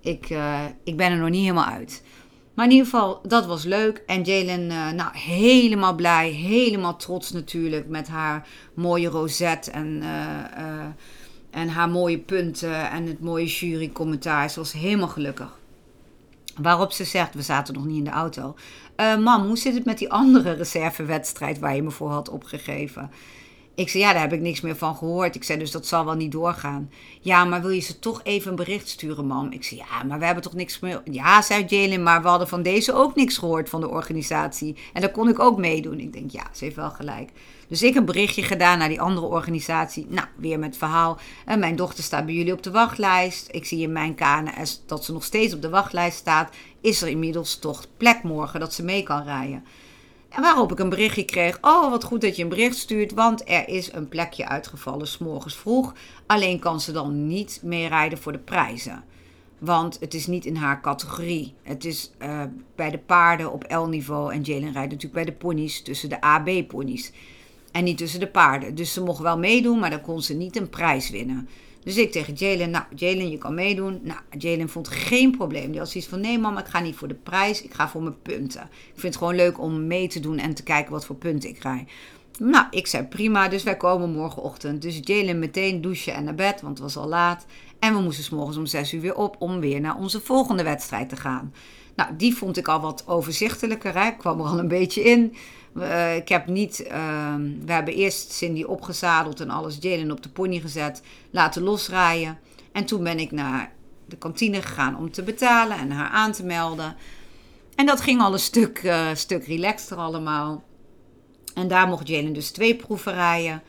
ik, 0.00 0.30
uh, 0.30 0.60
ik 0.84 0.96
ben 0.96 1.10
er 1.10 1.18
nog 1.18 1.30
niet 1.30 1.40
helemaal 1.40 1.64
uit. 1.64 2.02
Maar 2.54 2.64
in 2.64 2.70
ieder 2.70 2.86
geval, 2.86 3.20
dat 3.26 3.46
was 3.46 3.64
leuk. 3.64 4.02
En 4.06 4.22
Jalen, 4.22 4.70
uh, 4.70 4.90
nou, 4.90 5.16
helemaal 5.16 5.94
blij. 5.94 6.30
Helemaal 6.30 6.96
trots 6.96 7.30
natuurlijk 7.30 7.88
met 7.88 8.08
haar 8.08 8.48
mooie 8.74 9.08
rosette 9.08 9.70
en, 9.70 10.02
en 11.50 11.68
haar 11.68 11.88
mooie 11.88 12.18
punten 12.18 12.90
en 12.90 13.06
het 13.06 13.20
mooie 13.20 13.46
jurycommentaar. 13.46 14.50
Ze 14.50 14.58
was 14.58 14.72
helemaal 14.72 15.08
gelukkig. 15.08 15.58
Waarop 16.60 16.92
ze 16.92 17.04
zegt, 17.04 17.34
we 17.34 17.42
zaten 17.42 17.74
nog 17.74 17.84
niet 17.84 17.98
in 17.98 18.04
de 18.04 18.10
auto. 18.10 18.54
Mam, 18.96 19.46
hoe 19.46 19.58
zit 19.58 19.74
het 19.74 19.84
met 19.84 19.98
die 19.98 20.10
andere 20.10 20.52
reservewedstrijd 20.52 21.58
waar 21.58 21.74
je 21.74 21.82
me 21.82 21.90
voor 21.90 22.10
had 22.10 22.28
opgegeven? 22.28 23.10
Ik 23.76 23.88
zei, 23.88 24.02
ja, 24.02 24.12
daar 24.12 24.20
heb 24.20 24.32
ik 24.32 24.40
niks 24.40 24.60
meer 24.60 24.76
van 24.76 24.96
gehoord. 24.96 25.34
Ik 25.34 25.44
zei, 25.44 25.58
dus 25.58 25.70
dat 25.70 25.86
zal 25.86 26.04
wel 26.04 26.14
niet 26.14 26.32
doorgaan. 26.32 26.90
Ja, 27.20 27.44
maar 27.44 27.60
wil 27.60 27.70
je 27.70 27.80
ze 27.80 27.98
toch 27.98 28.20
even 28.22 28.50
een 28.50 28.56
bericht 28.56 28.88
sturen, 28.88 29.26
mam? 29.26 29.52
Ik 29.52 29.64
zei, 29.64 29.80
ja, 29.80 30.02
maar 30.02 30.18
we 30.18 30.24
hebben 30.24 30.42
toch 30.42 30.54
niks 30.54 30.80
meer... 30.80 31.02
Ja, 31.04 31.42
zei 31.42 31.64
Jalen, 31.64 32.02
maar 32.02 32.22
we 32.22 32.28
hadden 32.28 32.48
van 32.48 32.62
deze 32.62 32.92
ook 32.92 33.14
niks 33.14 33.38
gehoord 33.38 33.68
van 33.68 33.80
de 33.80 33.88
organisatie. 33.88 34.76
En 34.92 35.00
daar 35.00 35.10
kon 35.10 35.28
ik 35.28 35.38
ook 35.38 35.58
meedoen. 35.58 36.00
Ik 36.00 36.12
denk, 36.12 36.30
ja, 36.30 36.46
ze 36.52 36.64
heeft 36.64 36.76
wel 36.76 36.90
gelijk. 36.90 37.30
Dus 37.68 37.82
ik 37.82 37.94
een 37.94 38.04
berichtje 38.04 38.42
gedaan 38.42 38.78
naar 38.78 38.88
die 38.88 39.00
andere 39.00 39.26
organisatie. 39.26 40.06
Nou, 40.08 40.26
weer 40.36 40.58
met 40.58 40.76
verhaal. 40.76 41.18
En 41.44 41.58
mijn 41.58 41.76
dochter 41.76 42.04
staat 42.04 42.24
bij 42.24 42.34
jullie 42.34 42.52
op 42.52 42.62
de 42.62 42.70
wachtlijst. 42.70 43.48
Ik 43.50 43.64
zie 43.64 43.82
in 43.82 43.92
mijn 43.92 44.14
KNS 44.14 44.82
dat 44.86 45.04
ze 45.04 45.12
nog 45.12 45.24
steeds 45.24 45.54
op 45.54 45.62
de 45.62 45.68
wachtlijst 45.68 46.18
staat. 46.18 46.54
Is 46.80 47.02
er 47.02 47.08
inmiddels 47.08 47.58
toch 47.58 47.86
plek 47.96 48.22
morgen 48.22 48.60
dat 48.60 48.74
ze 48.74 48.84
mee 48.84 49.02
kan 49.02 49.22
rijden? 49.22 49.64
En 50.34 50.42
waarop 50.42 50.72
ik 50.72 50.78
een 50.78 50.88
berichtje 50.88 51.24
kreeg. 51.24 51.58
Oh, 51.60 51.90
wat 51.90 52.04
goed 52.04 52.20
dat 52.20 52.36
je 52.36 52.42
een 52.42 52.48
bericht 52.48 52.76
stuurt. 52.76 53.12
Want 53.12 53.48
er 53.48 53.68
is 53.68 53.92
een 53.92 54.08
plekje 54.08 54.48
uitgevallen 54.48 55.06
s'morgens 55.06 55.56
vroeg. 55.56 55.94
Alleen 56.26 56.58
kan 56.58 56.80
ze 56.80 56.92
dan 56.92 57.26
niet 57.26 57.60
meerijden 57.62 58.18
voor 58.18 58.32
de 58.32 58.38
prijzen. 58.38 59.04
Want 59.58 60.00
het 60.00 60.14
is 60.14 60.26
niet 60.26 60.44
in 60.44 60.56
haar 60.56 60.80
categorie. 60.80 61.54
Het 61.62 61.84
is 61.84 62.10
uh, 62.22 62.42
bij 62.74 62.90
de 62.90 62.98
paarden 62.98 63.52
op 63.52 63.64
L-niveau. 63.68 64.32
En 64.32 64.42
Jalen 64.42 64.72
rijdt 64.72 64.92
natuurlijk 64.92 65.12
bij 65.12 65.24
de 65.24 65.32
ponies 65.32 65.82
tussen 65.82 66.08
de 66.08 66.20
AB-ponies. 66.20 67.12
En 67.72 67.84
niet 67.84 67.98
tussen 67.98 68.20
de 68.20 68.28
paarden. 68.28 68.74
Dus 68.74 68.92
ze 68.92 69.02
mocht 69.02 69.20
wel 69.20 69.38
meedoen, 69.38 69.78
maar 69.78 69.90
dan 69.90 70.00
kon 70.00 70.22
ze 70.22 70.34
niet 70.34 70.56
een 70.56 70.68
prijs 70.68 71.10
winnen. 71.10 71.48
Dus 71.84 71.96
ik 71.96 72.12
tegen 72.12 72.34
Jalen, 72.34 72.70
nou 72.70 72.84
Jalen, 72.94 73.30
je 73.30 73.38
kan 73.38 73.54
meedoen. 73.54 74.00
Nou, 74.02 74.18
Jalen 74.38 74.68
vond 74.68 74.88
geen 74.88 75.36
probleem. 75.36 75.70
Die 75.70 75.80
had 75.80 75.88
zoiets 75.88 76.10
van, 76.10 76.20
nee 76.20 76.38
mama, 76.38 76.60
ik 76.60 76.66
ga 76.66 76.80
niet 76.80 76.96
voor 76.96 77.08
de 77.08 77.14
prijs, 77.14 77.62
ik 77.62 77.74
ga 77.74 77.88
voor 77.88 78.02
mijn 78.02 78.22
punten. 78.22 78.62
Ik 78.62 79.00
vind 79.00 79.02
het 79.02 79.16
gewoon 79.16 79.34
leuk 79.34 79.60
om 79.60 79.86
mee 79.86 80.08
te 80.08 80.20
doen 80.20 80.38
en 80.38 80.54
te 80.54 80.62
kijken 80.62 80.92
wat 80.92 81.04
voor 81.04 81.16
punten 81.16 81.48
ik 81.48 81.58
rij. 81.58 81.86
Nou, 82.38 82.66
ik 82.70 82.86
zei 82.86 83.04
prima, 83.04 83.48
dus 83.48 83.62
wij 83.62 83.76
komen 83.76 84.10
morgenochtend. 84.10 84.82
Dus 84.82 85.00
Jalen 85.02 85.38
meteen 85.38 85.80
douchen 85.80 86.14
en 86.14 86.24
naar 86.24 86.34
bed, 86.34 86.60
want 86.60 86.78
het 86.78 86.94
was 86.94 87.02
al 87.02 87.08
laat. 87.08 87.46
En 87.78 87.94
we 87.94 88.00
moesten 88.00 88.24
s 88.24 88.30
morgens 88.30 88.56
om 88.56 88.66
6 88.66 88.92
uur 88.92 89.00
weer 89.00 89.16
op 89.16 89.36
om 89.38 89.60
weer 89.60 89.80
naar 89.80 89.96
onze 89.96 90.20
volgende 90.20 90.62
wedstrijd 90.62 91.08
te 91.08 91.16
gaan. 91.16 91.52
Nou, 91.96 92.16
die 92.16 92.36
vond 92.36 92.56
ik 92.56 92.68
al 92.68 92.80
wat 92.80 93.04
overzichtelijker. 93.06 94.06
Ik 94.06 94.18
kwam 94.18 94.40
er 94.40 94.46
al 94.46 94.58
een 94.58 94.68
beetje 94.68 95.02
in. 95.02 95.34
Uh, 95.76 96.16
ik 96.16 96.28
heb 96.28 96.46
niet, 96.46 96.80
uh, 96.86 97.34
we 97.64 97.72
hebben 97.72 97.94
eerst 97.94 98.32
Cindy 98.32 98.62
opgezadeld 98.62 99.40
en 99.40 99.50
alles 99.50 99.76
Jalen 99.80 100.10
op 100.10 100.22
de 100.22 100.28
pony 100.28 100.60
gezet, 100.60 101.02
laten 101.30 101.62
losrijden. 101.62 102.38
En 102.72 102.84
toen 102.84 103.02
ben 103.02 103.18
ik 103.18 103.30
naar 103.30 103.72
de 104.06 104.16
kantine 104.16 104.62
gegaan 104.62 104.96
om 104.96 105.10
te 105.10 105.22
betalen 105.22 105.78
en 105.78 105.90
haar 105.90 106.10
aan 106.10 106.32
te 106.32 106.44
melden. 106.44 106.96
En 107.74 107.86
dat 107.86 108.00
ging 108.00 108.20
al 108.20 108.32
een 108.32 108.38
stuk, 108.38 108.82
uh, 108.82 109.14
stuk 109.14 109.46
relaxter 109.46 109.96
allemaal. 109.96 110.64
En 111.54 111.68
daar 111.68 111.88
mocht 111.88 112.08
Jalen 112.08 112.32
dus 112.32 112.50
twee 112.50 112.76
proeven 112.76 113.12
rijden. 113.12 113.62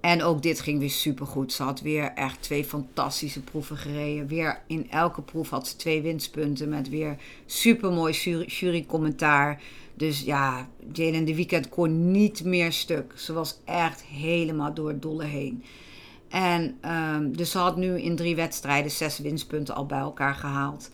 En 0.00 0.22
ook 0.22 0.42
dit 0.42 0.60
ging 0.60 0.78
weer 0.78 0.90
super 0.90 1.26
goed. 1.26 1.52
Ze 1.52 1.62
had 1.62 1.80
weer 1.80 2.12
echt 2.14 2.42
twee 2.42 2.64
fantastische 2.64 3.40
proeven 3.40 3.76
gereden. 3.76 4.26
Weer 4.26 4.62
in 4.66 4.90
elke 4.90 5.22
proef 5.22 5.50
had 5.50 5.68
ze 5.68 5.76
twee 5.76 6.02
winstpunten 6.02 6.68
met 6.68 6.88
weer 6.88 7.16
super 7.46 7.92
mooi 7.92 8.12
jury, 8.12 8.46
jury 8.46 8.84
commentaar. 8.86 9.62
Dus 9.94 10.20
ja, 10.20 10.68
Jalen 10.92 11.24
de 11.24 11.34
weekend 11.34 11.68
kon 11.68 12.10
niet 12.10 12.44
meer 12.44 12.72
stuk. 12.72 13.12
Ze 13.16 13.32
was 13.32 13.58
echt 13.64 14.02
helemaal 14.02 14.74
door 14.74 14.88
het 14.88 15.02
dolle 15.02 15.24
heen. 15.24 15.64
En 16.28 16.78
um, 17.14 17.36
dus 17.36 17.50
ze 17.50 17.58
had 17.58 17.76
nu 17.76 18.00
in 18.00 18.16
drie 18.16 18.36
wedstrijden 18.36 18.90
zes 18.90 19.18
winstpunten 19.18 19.74
al 19.74 19.86
bij 19.86 19.98
elkaar 19.98 20.34
gehaald. 20.34 20.90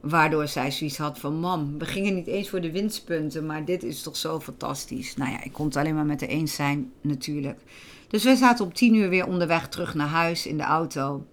Waardoor 0.00 0.48
zij 0.48 0.70
zoiets 0.70 0.98
had 0.98 1.18
van: 1.18 1.34
Mam, 1.40 1.78
we 1.78 1.84
gingen 1.84 2.14
niet 2.14 2.26
eens 2.26 2.48
voor 2.48 2.60
de 2.60 2.72
winstpunten, 2.72 3.46
maar 3.46 3.64
dit 3.64 3.82
is 3.82 4.02
toch 4.02 4.16
zo 4.16 4.40
fantastisch. 4.40 5.16
Nou 5.16 5.30
ja, 5.30 5.42
ik 5.42 5.52
kon 5.52 5.66
het 5.66 5.76
alleen 5.76 5.94
maar 5.94 6.06
met 6.06 6.20
de 6.20 6.26
eens 6.26 6.54
zijn, 6.54 6.92
natuurlijk. 7.00 7.60
Dus 8.08 8.24
we 8.24 8.36
zaten 8.36 8.64
op 8.64 8.74
tien 8.74 8.94
uur 8.94 9.08
weer 9.08 9.26
onderweg 9.26 9.68
terug 9.68 9.94
naar 9.94 10.08
huis 10.08 10.46
in 10.46 10.56
de 10.56 10.62
auto. 10.62 11.24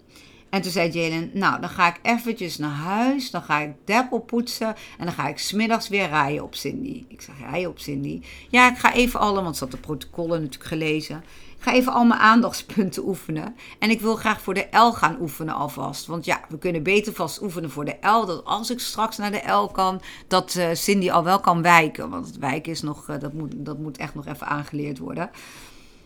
En 0.53 0.61
toen 0.61 0.71
zei 0.71 0.89
Jalen, 0.89 1.29
nou, 1.33 1.61
dan 1.61 1.69
ga 1.69 1.87
ik 1.87 1.99
eventjes 2.01 2.57
naar 2.57 2.69
huis. 2.69 3.31
Dan 3.31 3.41
ga 3.41 3.59
ik 3.59 3.71
deppel 3.85 4.19
poetsen. 4.19 4.75
En 4.97 5.05
dan 5.05 5.13
ga 5.13 5.27
ik 5.27 5.37
smiddags 5.37 5.89
weer 5.89 6.07
rijden 6.07 6.43
op 6.43 6.55
Cindy. 6.55 7.03
Ik 7.07 7.21
zeg, 7.21 7.35
rijden 7.49 7.69
op 7.69 7.79
Cindy? 7.79 8.21
Ja, 8.49 8.71
ik 8.71 8.77
ga 8.77 8.93
even 8.93 9.19
alle, 9.19 9.41
want 9.41 9.57
ze 9.57 9.63
had 9.63 9.71
de 9.71 9.79
protocollen 9.79 10.41
natuurlijk 10.41 10.69
gelezen. 10.69 11.23
Ik 11.57 11.69
ga 11.69 11.73
even 11.73 11.93
al 11.93 12.05
mijn 12.05 12.19
aandachtspunten 12.19 13.07
oefenen. 13.09 13.55
En 13.79 13.89
ik 13.89 14.01
wil 14.01 14.15
graag 14.15 14.41
voor 14.41 14.53
de 14.53 14.67
L 14.71 14.91
gaan 14.91 15.17
oefenen 15.21 15.53
alvast. 15.53 16.05
Want 16.05 16.25
ja, 16.25 16.41
we 16.49 16.57
kunnen 16.57 16.83
beter 16.83 17.13
vast 17.13 17.41
oefenen 17.41 17.71
voor 17.71 17.85
de 17.85 17.97
L. 18.01 18.25
Dat 18.25 18.45
als 18.45 18.71
ik 18.71 18.79
straks 18.79 19.17
naar 19.17 19.31
de 19.31 19.51
L 19.51 19.67
kan, 19.67 20.01
dat 20.27 20.55
uh, 20.55 20.67
Cindy 20.73 21.11
al 21.11 21.23
wel 21.23 21.39
kan 21.39 21.61
wijken. 21.61 22.09
Want 22.09 22.25
het 22.25 22.37
wijken 22.37 22.71
is 22.71 22.81
nog, 22.81 23.09
uh, 23.09 23.19
dat, 23.19 23.33
moet, 23.33 23.53
dat 23.55 23.77
moet 23.77 23.97
echt 23.97 24.15
nog 24.15 24.27
even 24.27 24.47
aangeleerd 24.47 24.99
worden. 24.99 25.29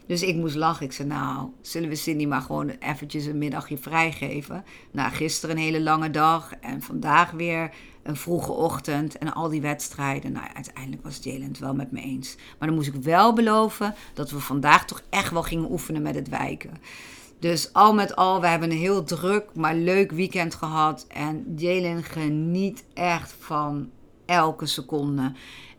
Dus 0.08 0.22
ik 0.22 0.36
moest 0.36 0.56
lachen. 0.56 0.86
Ik 0.86 0.92
zei, 0.92 1.08
nou, 1.08 1.50
zullen 1.62 1.90
we 1.90 1.96
Cindy 1.96 2.26
maar 2.26 2.42
gewoon 2.42 2.70
eventjes 2.70 3.26
een 3.26 3.38
middagje 3.38 3.78
vrijgeven? 3.78 4.64
Nou, 4.92 5.12
gisteren 5.12 5.56
een 5.56 5.62
hele 5.62 5.82
lange 5.82 6.12
dag 6.12 6.54
en 6.62 6.82
vandaag 6.82 7.32
weer 7.32 7.72
een 8.04 8.16
vroege 8.16 8.52
ochtend 8.52 9.18
en 9.18 9.34
al 9.34 9.50
die 9.50 9.62
wedstrijden. 9.62 10.32
Nou, 10.32 10.48
uiteindelijk 10.54 11.04
was 11.04 11.20
Jalen 11.22 11.48
het 11.48 11.60
wel 11.60 11.74
met 11.74 11.92
me 11.92 12.02
eens. 12.02 12.36
Maar 12.60 12.68
dan 12.68 12.78
moest 12.78 12.94
ik 12.94 13.04
wel 13.04 13.34
beloven 13.34 13.96
dat 14.14 14.32
we 14.32 14.40
vandaag 14.40 14.86
toch 14.86 15.02
echt 15.10 15.32
wel 15.32 15.44
gingen 15.44 15.72
oefenen 15.72 16.02
met 16.02 16.16
het 16.16 16.30
wijken. 16.30 16.72
Dus 17.40 17.74
al 17.74 17.94
met 17.94 18.16
al, 18.16 18.42
we 18.42 18.48
hebben 18.48 18.72
een 18.72 18.78
heel 18.78 19.04
druk, 19.04 19.46
maar 19.54 19.76
leuk 19.76 20.12
weekend 20.12 20.56
gehad. 20.56 21.06
En 21.08 21.54
Jalen 21.56 22.04
geniet 22.04 22.86
echt 22.94 23.36
van 23.40 23.90
elke 24.26 24.66
seconde. 24.66 25.32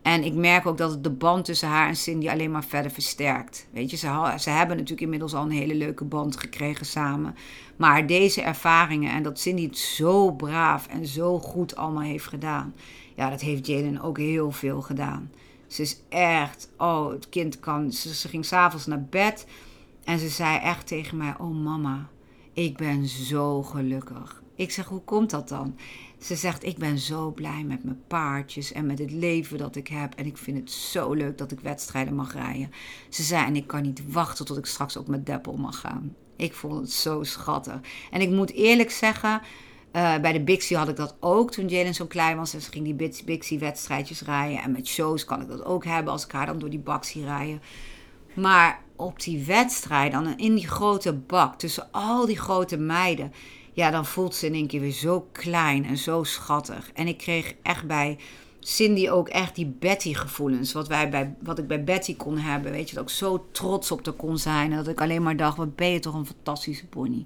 En 0.09 0.23
ik 0.23 0.33
merk 0.33 0.65
ook 0.65 0.77
dat 0.77 0.91
het 0.91 1.03
de 1.03 1.09
band 1.09 1.45
tussen 1.45 1.67
haar 1.67 1.87
en 1.87 1.95
Cindy 1.95 2.29
alleen 2.29 2.51
maar 2.51 2.63
verder 2.63 2.91
versterkt. 2.91 3.67
Weet 3.71 3.89
je, 3.91 3.97
ze, 3.97 4.33
ze 4.39 4.49
hebben 4.49 4.75
natuurlijk 4.75 5.01
inmiddels 5.01 5.33
al 5.33 5.43
een 5.43 5.51
hele 5.51 5.75
leuke 5.75 6.03
band 6.03 6.37
gekregen 6.37 6.85
samen. 6.85 7.35
Maar 7.75 8.07
deze 8.07 8.41
ervaringen 8.41 9.11
en 9.11 9.23
dat 9.23 9.39
Cindy 9.39 9.63
het 9.63 9.77
zo 9.77 10.31
braaf 10.31 10.87
en 10.87 11.07
zo 11.07 11.39
goed 11.39 11.75
allemaal 11.75 12.03
heeft 12.03 12.27
gedaan. 12.27 12.73
Ja, 13.15 13.29
dat 13.29 13.41
heeft 13.41 13.67
Jalen 13.67 14.01
ook 14.01 14.17
heel 14.17 14.51
veel 14.51 14.81
gedaan. 14.81 15.31
Ze 15.67 15.81
is 15.81 15.99
echt, 16.09 16.69
oh, 16.77 17.11
het 17.11 17.29
kind 17.29 17.59
kan. 17.59 17.91
Ze, 17.91 18.13
ze 18.13 18.27
ging 18.27 18.45
s'avonds 18.45 18.85
naar 18.85 19.03
bed 19.03 19.47
en 20.03 20.19
ze 20.19 20.29
zei 20.29 20.57
echt 20.57 20.87
tegen 20.87 21.17
mij: 21.17 21.33
Oh, 21.37 21.63
mama, 21.63 22.09
ik 22.53 22.77
ben 22.77 23.07
zo 23.07 23.63
gelukkig. 23.63 24.41
Ik 24.55 24.71
zeg: 24.71 24.85
Hoe 24.85 25.01
komt 25.01 25.29
dat 25.29 25.49
dan? 25.49 25.75
Ze 26.19 26.35
zegt: 26.35 26.65
Ik 26.65 26.77
ben 26.77 26.97
zo 26.97 27.31
blij 27.31 27.63
met 27.63 27.83
mijn 27.83 28.01
paardjes 28.07 28.71
en 28.71 28.85
met 28.85 28.99
het 28.99 29.11
leven 29.11 29.57
dat 29.57 29.75
ik 29.75 29.87
heb. 29.87 30.13
En 30.15 30.25
ik 30.25 30.37
vind 30.37 30.57
het 30.57 30.71
zo 30.71 31.13
leuk 31.13 31.37
dat 31.37 31.51
ik 31.51 31.59
wedstrijden 31.59 32.15
mag 32.15 32.33
rijden. 32.33 32.71
Ze 33.09 33.23
zei: 33.23 33.45
En 33.45 33.55
ik 33.55 33.67
kan 33.67 33.81
niet 33.81 34.11
wachten 34.11 34.45
tot 34.45 34.57
ik 34.57 34.65
straks 34.65 34.97
ook 34.97 35.07
met 35.07 35.25
Deppel 35.25 35.57
mag 35.57 35.79
gaan. 35.79 36.15
Ik 36.35 36.53
vond 36.53 36.81
het 36.81 36.91
zo 36.91 37.23
schattig. 37.23 37.79
En 38.11 38.21
ik 38.21 38.29
moet 38.29 38.51
eerlijk 38.51 38.91
zeggen. 38.91 39.41
Uh, 39.93 40.17
bij 40.17 40.31
de 40.31 40.41
Bixie 40.41 40.77
had 40.77 40.89
ik 40.89 40.95
dat 40.95 41.15
ook 41.19 41.51
toen 41.51 41.67
Jalen 41.67 41.93
zo 41.93 42.05
klein 42.05 42.37
was. 42.37 42.51
Dus 42.51 42.67
ging 42.67 42.97
die 42.97 43.23
Bixie-wedstrijdjes 43.25 44.21
rijden. 44.21 44.61
En 44.61 44.71
met 44.71 44.87
shows 44.87 45.25
kan 45.25 45.41
ik 45.41 45.47
dat 45.47 45.65
ook 45.65 45.85
hebben 45.85 46.13
als 46.13 46.25
ik 46.25 46.31
haar 46.31 46.45
dan 46.45 46.59
door 46.59 46.69
die 46.69 46.79
bak 46.79 47.03
zie 47.03 47.23
rijden. 47.23 47.61
Maar 48.33 48.81
op 48.95 49.19
die 49.21 49.45
wedstrijd, 49.45 50.11
dan 50.11 50.37
in 50.37 50.55
die 50.55 50.67
grote 50.67 51.13
bak, 51.13 51.59
tussen 51.59 51.87
al 51.91 52.25
die 52.25 52.37
grote 52.37 52.77
meiden 52.77 53.33
ja, 53.79 53.91
dan 53.91 54.05
voelt 54.05 54.35
ze 54.35 54.45
in 54.45 54.53
één 54.53 54.67
keer 54.67 54.79
weer 54.79 54.91
zo 54.91 55.27
klein 55.31 55.85
en 55.85 55.97
zo 55.97 56.23
schattig. 56.23 56.91
En 56.93 57.07
ik 57.07 57.17
kreeg 57.17 57.55
echt 57.61 57.87
bij 57.87 58.17
Cindy 58.59 59.09
ook 59.09 59.27
echt 59.27 59.55
die 59.55 59.65
Betty-gevoelens. 59.65 60.73
Wat, 60.73 60.87
wij 60.87 61.09
bij, 61.09 61.35
wat 61.39 61.59
ik 61.59 61.67
bij 61.67 61.83
Betty 61.83 62.15
kon 62.15 62.37
hebben. 62.37 62.71
Weet 62.71 62.89
je, 62.89 62.95
dat 62.95 63.03
ik 63.03 63.09
zo 63.09 63.47
trots 63.51 63.91
op 63.91 64.05
haar 64.05 64.13
kon 64.13 64.37
zijn. 64.37 64.71
Dat 64.71 64.87
ik 64.87 65.01
alleen 65.01 65.23
maar 65.23 65.37
dacht: 65.37 65.57
wat 65.57 65.75
ben 65.75 65.89
je 65.89 65.99
toch 65.99 66.13
een 66.13 66.25
fantastische 66.25 66.87
pony. 66.87 67.25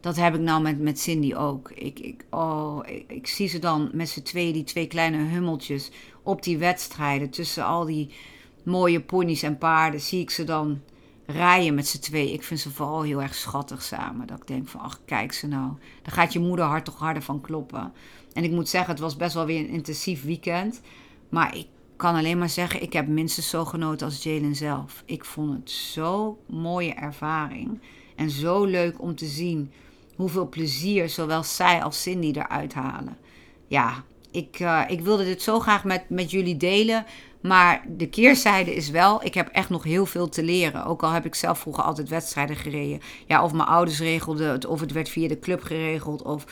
Dat 0.00 0.16
heb 0.16 0.34
ik 0.34 0.40
nou 0.40 0.62
met, 0.62 0.80
met 0.80 1.00
Cindy 1.00 1.34
ook. 1.34 1.70
Ik, 1.74 1.98
ik, 1.98 2.24
oh, 2.30 2.78
ik, 2.86 3.04
ik 3.08 3.26
zie 3.26 3.48
ze 3.48 3.58
dan 3.58 3.90
met 3.92 4.08
z'n 4.08 4.22
twee, 4.22 4.52
die 4.52 4.64
twee 4.64 4.86
kleine 4.86 5.16
hummeltjes, 5.16 5.90
op 6.22 6.42
die 6.42 6.58
wedstrijden. 6.58 7.30
Tussen 7.30 7.64
al 7.64 7.84
die 7.84 8.10
mooie 8.62 9.00
ponies 9.00 9.42
en 9.42 9.58
paarden, 9.58 10.00
zie 10.00 10.20
ik 10.20 10.30
ze 10.30 10.44
dan 10.44 10.80
rijden 11.32 11.74
met 11.74 11.86
z'n 11.86 11.98
twee. 11.98 12.32
Ik 12.32 12.42
vind 12.42 12.60
ze 12.60 12.70
vooral 12.70 13.02
heel 13.02 13.22
erg 13.22 13.34
schattig 13.34 13.82
samen. 13.82 14.26
Dat 14.26 14.38
ik 14.38 14.46
denk 14.46 14.68
van, 14.68 14.80
ach, 14.80 15.00
kijk 15.04 15.32
ze 15.32 15.46
nou. 15.46 15.72
Dan 16.02 16.12
gaat 16.12 16.32
je 16.32 16.38
moeder 16.38 16.64
hart 16.64 16.84
toch 16.84 16.98
harder 16.98 17.22
van 17.22 17.40
kloppen. 17.40 17.92
En 18.32 18.44
ik 18.44 18.50
moet 18.50 18.68
zeggen, 18.68 18.90
het 18.90 19.00
was 19.00 19.16
best 19.16 19.34
wel 19.34 19.46
weer 19.46 19.58
een 19.58 19.68
intensief 19.68 20.24
weekend. 20.24 20.80
Maar 21.28 21.56
ik 21.56 21.66
kan 21.96 22.14
alleen 22.14 22.38
maar 22.38 22.48
zeggen, 22.48 22.82
ik 22.82 22.92
heb 22.92 23.06
minstens 23.06 23.48
zo 23.48 23.64
genoten 23.64 24.06
als 24.06 24.22
Jalen 24.22 24.56
zelf. 24.56 25.02
Ik 25.06 25.24
vond 25.24 25.52
het 25.52 25.70
zo'n 25.70 26.36
mooie 26.46 26.94
ervaring. 26.94 27.80
En 28.16 28.30
zo 28.30 28.64
leuk 28.64 29.00
om 29.00 29.14
te 29.14 29.26
zien 29.26 29.72
hoeveel 30.16 30.48
plezier 30.48 31.08
zowel 31.08 31.42
zij 31.42 31.82
als 31.82 32.02
Cindy 32.02 32.30
eruit 32.38 32.74
halen. 32.74 33.18
Ja, 33.66 34.04
ik, 34.32 34.60
uh, 34.60 34.82
ik 34.88 35.00
wilde 35.00 35.24
dit 35.24 35.42
zo 35.42 35.60
graag 35.60 35.84
met, 35.84 36.02
met 36.08 36.30
jullie 36.30 36.56
delen. 36.56 37.04
Maar 37.42 37.84
de 37.88 38.08
keerzijde 38.08 38.74
is 38.74 38.90
wel, 38.90 39.24
ik 39.24 39.34
heb 39.34 39.48
echt 39.48 39.68
nog 39.68 39.84
heel 39.84 40.06
veel 40.06 40.28
te 40.28 40.42
leren. 40.42 40.84
Ook 40.84 41.02
al 41.02 41.10
heb 41.10 41.24
ik 41.24 41.34
zelf 41.34 41.58
vroeger 41.58 41.84
altijd 41.84 42.08
wedstrijden 42.08 42.56
gereden. 42.56 43.00
Ja, 43.26 43.44
of 43.44 43.52
mijn 43.52 43.68
ouders 43.68 44.00
regelden 44.00 44.50
het, 44.50 44.66
of 44.66 44.80
het 44.80 44.92
werd 44.92 45.08
via 45.08 45.28
de 45.28 45.38
club 45.38 45.62
geregeld. 45.62 46.22
Of... 46.22 46.44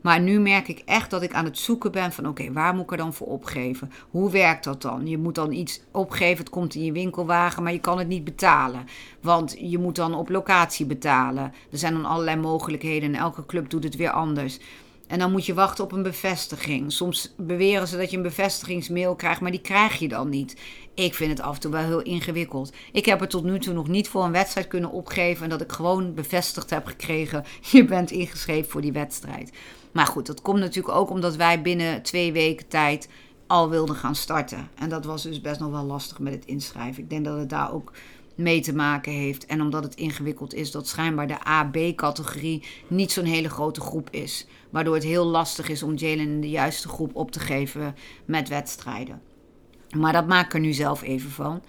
Maar 0.00 0.20
nu 0.20 0.40
merk 0.40 0.68
ik 0.68 0.82
echt 0.84 1.10
dat 1.10 1.22
ik 1.22 1.32
aan 1.32 1.44
het 1.44 1.58
zoeken 1.58 1.92
ben 1.92 2.12
van 2.12 2.28
oké, 2.28 2.52
waar 2.52 2.74
moet 2.74 2.84
ik 2.84 2.90
er 2.90 2.96
dan 2.96 3.14
voor 3.14 3.26
opgeven? 3.26 3.92
Hoe 4.10 4.30
werkt 4.30 4.64
dat 4.64 4.82
dan? 4.82 5.06
Je 5.06 5.18
moet 5.18 5.34
dan 5.34 5.52
iets 5.52 5.80
opgeven, 5.90 6.38
het 6.38 6.48
komt 6.48 6.74
in 6.74 6.84
je 6.84 6.92
winkelwagen, 6.92 7.62
maar 7.62 7.72
je 7.72 7.80
kan 7.80 7.98
het 7.98 8.08
niet 8.08 8.24
betalen. 8.24 8.84
Want 9.20 9.56
je 9.58 9.78
moet 9.78 9.96
dan 9.96 10.14
op 10.14 10.28
locatie 10.28 10.86
betalen. 10.86 11.52
Er 11.70 11.78
zijn 11.78 11.92
dan 11.92 12.04
allerlei 12.04 12.36
mogelijkheden 12.36 13.14
en 13.14 13.20
elke 13.20 13.46
club 13.46 13.70
doet 13.70 13.84
het 13.84 13.96
weer 13.96 14.10
anders. 14.10 14.58
En 15.06 15.18
dan 15.18 15.32
moet 15.32 15.46
je 15.46 15.54
wachten 15.54 15.84
op 15.84 15.92
een 15.92 16.02
bevestiging. 16.02 16.92
Soms 16.92 17.34
beweren 17.36 17.88
ze 17.88 17.96
dat 17.96 18.10
je 18.10 18.16
een 18.16 18.22
bevestigingsmail 18.22 19.14
krijgt, 19.14 19.40
maar 19.40 19.50
die 19.50 19.60
krijg 19.60 19.98
je 19.98 20.08
dan 20.08 20.28
niet. 20.28 20.56
Ik 20.94 21.14
vind 21.14 21.30
het 21.30 21.40
af 21.40 21.54
en 21.54 21.60
toe 21.60 21.70
wel 21.70 21.82
heel 21.82 22.02
ingewikkeld. 22.02 22.72
Ik 22.92 23.06
heb 23.06 23.20
er 23.20 23.28
tot 23.28 23.44
nu 23.44 23.58
toe 23.58 23.74
nog 23.74 23.88
niet 23.88 24.08
voor 24.08 24.24
een 24.24 24.32
wedstrijd 24.32 24.66
kunnen 24.66 24.90
opgeven. 24.90 25.44
En 25.44 25.50
dat 25.50 25.60
ik 25.60 25.72
gewoon 25.72 26.14
bevestigd 26.14 26.70
heb 26.70 26.86
gekregen: 26.86 27.44
je 27.72 27.84
bent 27.84 28.10
ingeschreven 28.10 28.70
voor 28.70 28.80
die 28.80 28.92
wedstrijd. 28.92 29.52
Maar 29.92 30.06
goed, 30.06 30.26
dat 30.26 30.42
komt 30.42 30.58
natuurlijk 30.58 30.94
ook 30.94 31.10
omdat 31.10 31.36
wij 31.36 31.62
binnen 31.62 32.02
twee 32.02 32.32
weken 32.32 32.68
tijd 32.68 33.08
al 33.46 33.70
wilden 33.70 33.96
gaan 33.96 34.14
starten. 34.14 34.68
En 34.74 34.88
dat 34.88 35.04
was 35.04 35.22
dus 35.22 35.40
best 35.40 35.60
nog 35.60 35.70
wel 35.70 35.84
lastig 35.84 36.18
met 36.18 36.32
het 36.32 36.44
inschrijven. 36.44 37.02
Ik 37.02 37.10
denk 37.10 37.24
dat 37.24 37.38
het 37.38 37.48
daar 37.48 37.72
ook 37.72 37.92
mee 38.36 38.60
te 38.60 38.74
maken 38.74 39.12
heeft. 39.12 39.46
En 39.46 39.60
omdat 39.60 39.84
het 39.84 39.94
ingewikkeld 39.94 40.54
is 40.54 40.70
dat 40.70 40.88
schijnbaar 40.88 41.26
de 41.26 41.48
A-B-categorie 41.48 42.64
niet 42.86 43.12
zo'n 43.12 43.24
hele 43.24 43.48
grote 43.48 43.80
groep 43.80 44.10
is. 44.10 44.46
Waardoor 44.70 44.94
het 44.94 45.04
heel 45.04 45.24
lastig 45.24 45.68
is 45.68 45.82
om 45.82 45.94
Jalen 45.94 46.18
in 46.18 46.40
de 46.40 46.50
juiste 46.50 46.88
groep 46.88 47.16
op 47.16 47.30
te 47.30 47.40
geven 47.40 47.94
met 48.24 48.48
wedstrijden. 48.48 49.22
Maar 49.96 50.12
dat 50.12 50.26
maak 50.26 50.44
ik 50.44 50.54
er 50.54 50.60
nu 50.60 50.72
zelf 50.72 51.02
even 51.02 51.30
van. 51.30 51.62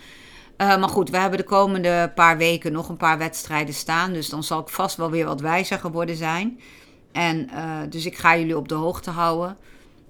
Uh, 0.58 0.68
maar 0.80 0.90
goed, 0.90 1.10
we 1.10 1.18
hebben 1.18 1.40
de 1.40 1.46
komende 1.46 2.12
paar 2.16 2.38
weken 2.38 2.72
nog 2.72 2.90
een 2.90 2.98
paar 2.98 3.18
wedstrijden 3.18 3.74
staan. 3.74 4.14
Dus 4.14 4.30
dan 4.30 4.44
zal 4.44 4.60
ik 4.60 4.68
vast 4.68 4.98
wel 4.98 5.12
weer 5.12 5.26
wat 5.26 5.42
wijzer 5.42 5.80
geworden 5.80 6.16
zijn. 6.16 6.60
En 7.12 7.50
uh, 7.54 7.80
dus 7.90 8.06
ik 8.06 8.18
ga 8.18 8.38
jullie 8.38 8.58
op 8.58 8.68
de 8.68 8.76
hoogte 8.76 9.10
houden. 9.10 9.58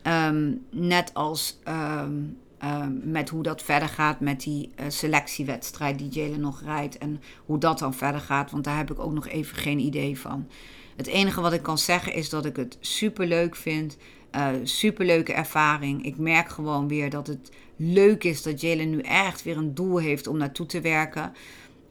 Um, 0.04 0.66
net 0.72 1.14
als 1.14 1.60
um, 1.68 2.38
um, 2.64 3.02
met 3.04 3.30
hoe 3.30 3.44
dat 3.44 3.62
verder 3.62 3.90
gaat 3.90 4.20
met 4.20 4.42
die 4.42 4.72
uh, 4.80 4.86
selectiewedstrijd 4.88 5.98
die 5.98 6.10
Jalen 6.10 6.40
nog 6.40 6.62
rijdt. 6.62 6.98
En 6.98 7.22
hoe 7.46 7.58
dat 7.58 7.80
dan 7.80 7.94
verder 7.94 8.22
gaat. 8.22 8.52
Want 8.52 8.64
daar 8.64 8.78
heb 8.78 8.92
ik 8.92 9.00
ook 9.00 9.14
nog 9.14 9.28
even 9.28 9.58
geen 9.58 9.80
idee 9.80 10.20
van. 10.20 10.48
Het 10.96 11.08
enige 11.08 11.42
wat 11.42 11.54
ik 11.54 11.62
kan 11.62 11.78
zeggen 11.78 12.14
is 12.14 12.30
dat 12.30 12.46
ik 12.46 12.56
het 12.56 12.78
super 12.80 13.28
leuk 13.28 13.56
vind. 13.56 13.98
Uh, 14.36 14.48
super 14.64 15.06
leuke 15.06 15.34
ervaring. 15.34 16.06
Ik 16.06 16.18
merk 16.18 16.50
gewoon 16.50 16.88
weer 16.88 17.10
dat 17.10 17.28
het 17.28 17.52
leuk 17.76 18.24
is 18.24 18.42
dat 18.42 18.62
Jalen 18.62 18.90
nu 18.90 19.00
echt 19.00 19.44
weer 19.44 19.58
een 19.58 19.76
doel 19.76 19.98
heeft 19.98 20.28
om 20.28 20.38
naartoe 20.38 20.66
te 20.66 20.82
werken. 20.82 21.34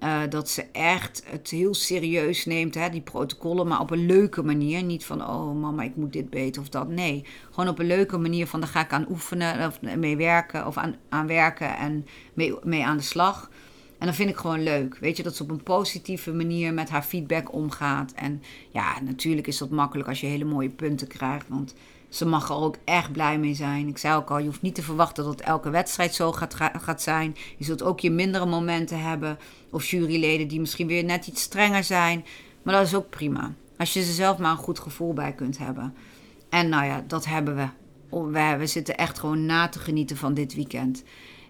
Uh, 0.03 0.21
dat 0.29 0.49
ze 0.49 0.65
echt 0.73 1.23
het 1.27 1.51
heel 1.51 1.75
serieus 1.75 2.45
neemt, 2.45 2.75
hè, 2.75 2.89
die 2.91 3.01
protocollen, 3.01 3.67
maar 3.67 3.81
op 3.81 3.91
een 3.91 4.07
leuke 4.07 4.43
manier. 4.43 4.83
Niet 4.83 5.05
van, 5.05 5.23
oh 5.23 5.61
mama, 5.61 5.83
ik 5.83 5.97
moet 5.97 6.13
dit 6.13 6.31
beter 6.31 6.63
of 6.63 6.69
dat. 6.69 6.89
Nee, 6.89 7.25
gewoon 7.51 7.69
op 7.71 7.79
een 7.79 7.87
leuke 7.87 8.19
manier 8.19 8.47
van, 8.47 8.61
daar 8.61 8.69
ga 8.69 8.81
ik 8.81 8.93
aan 8.93 9.07
oefenen 9.11 9.67
of 9.67 9.81
mee 9.81 10.17
werken 10.17 10.67
of 10.67 10.77
aan, 10.77 10.97
aan 11.09 11.27
werken 11.27 11.77
en 11.77 12.07
mee, 12.35 12.55
mee 12.63 12.85
aan 12.85 12.97
de 12.97 13.03
slag. 13.03 13.51
En 13.99 14.07
dat 14.07 14.17
vind 14.17 14.31
ik 14.31 14.37
gewoon 14.37 14.63
leuk. 14.63 14.99
Weet 14.99 15.17
je, 15.17 15.23
dat 15.23 15.37
ze 15.37 15.43
op 15.43 15.51
een 15.51 15.63
positieve 15.63 16.33
manier 16.33 16.75
met 16.75 16.89
haar 16.89 17.03
feedback 17.03 17.53
omgaat. 17.53 18.13
En 18.13 18.43
ja, 18.71 19.01
natuurlijk 19.01 19.47
is 19.47 19.59
dat 19.59 19.71
makkelijk 19.71 20.09
als 20.09 20.21
je 20.21 20.27
hele 20.27 20.45
mooie 20.45 20.71
punten 20.71 21.07
krijgt. 21.07 21.49
Want 21.49 21.75
ze 22.09 22.27
mag 22.27 22.49
er 22.49 22.57
ook 22.57 22.77
echt 22.85 23.13
blij 23.13 23.39
mee 23.39 23.55
zijn. 23.55 23.89
Ik 23.89 23.99
zei 23.99 24.17
ook 24.17 24.31
al, 24.31 24.39
je 24.39 24.47
hoeft 24.47 24.63
niet 24.63 24.75
te 24.75 24.83
verwachten 24.83 25.25
dat 25.25 25.41
elke 25.41 25.71
wedstrijd 25.71 26.15
zo 26.15 26.33
gaat, 26.33 26.55
gaat 26.55 27.03
zijn. 27.03 27.37
Je 27.57 27.65
zult 27.65 27.83
ook 27.83 28.01
je 28.01 28.11
mindere 28.11 28.47
momenten 28.47 29.01
hebben. 29.03 29.39
Of 29.71 29.87
juryleden 29.87 30.49
die 30.49 30.61
misschien 30.61 30.87
weer 30.87 31.05
net 31.05 31.27
iets 31.27 31.43
strenger 31.43 31.85
zijn. 31.85 32.25
Maar 32.63 32.75
dat 32.75 32.87
is 32.87 32.95
ook 32.95 33.11
prima. 33.11 33.55
Als 33.77 33.93
je 33.93 34.05
ze 34.05 34.13
zelf 34.13 34.39
maar 34.39 34.51
een 34.51 34.57
goed 34.57 34.79
gevoel 34.79 35.13
bij 35.13 35.33
kunt 35.33 35.59
hebben. 35.59 35.95
En 36.49 36.69
nou 36.69 36.85
ja, 36.85 37.05
dat 37.07 37.25
hebben 37.25 37.57
we. 37.57 37.69
We, 38.11 38.57
we 38.59 38.67
zitten 38.67 38.97
echt 38.97 39.19
gewoon 39.19 39.47
na 39.47 39.69
te 39.69 39.79
genieten 39.79 40.17
van 40.17 40.35
dit 40.35 40.55
weekend. 40.55 41.03